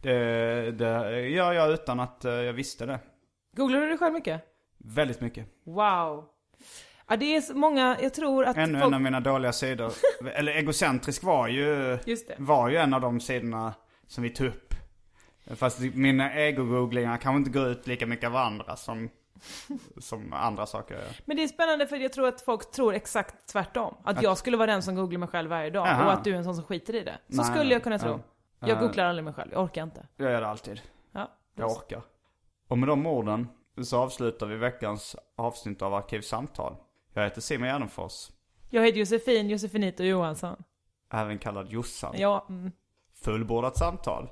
[0.02, 3.00] Det, det gör jag utan att eh, jag visste det.
[3.56, 4.42] Googlar du dig själv mycket?
[4.78, 5.48] Väldigt mycket.
[5.64, 6.28] Wow.
[7.12, 8.88] Ja, det är så många, jag tror att Ännu folk...
[8.88, 9.92] en av mina dåliga sidor.
[10.34, 11.98] Eller egocentrisk var ju,
[12.38, 13.74] var ju en av de sidorna
[14.06, 14.74] som vi tog upp.
[15.54, 19.08] Fast mina ego-googlingar kanske inte går ut lika mycket av andra som,
[19.98, 21.04] som andra saker gör.
[21.24, 23.94] Men det är spännande för jag tror att folk tror exakt tvärtom.
[24.04, 26.04] Att jag skulle vara den som googlar mig själv varje dag Aha.
[26.04, 27.18] och att du är en sån som skiter i det.
[27.28, 28.20] Så Nej, skulle jag kunna tro.
[28.58, 28.68] ja.
[28.68, 30.06] Jag googlar aldrig mig själv, jag orkar inte.
[30.16, 30.80] Jag gör det alltid.
[31.12, 31.30] Ja.
[31.54, 32.02] Jag orkar.
[32.68, 33.48] Och med de orden
[33.82, 36.76] så avslutar vi veckans avsnitt av Arkivsamtal.
[37.14, 38.30] Jag heter Simon Gärdenfors,
[38.70, 40.56] Jag heter Josefin Josefinito Johansson.
[41.10, 42.14] även kallad Jossan.
[42.18, 42.72] Ja, mm.
[43.14, 44.28] Fullbordat samtal.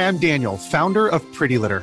[0.00, 1.82] I'm Daniel, founder of Pretty Litter.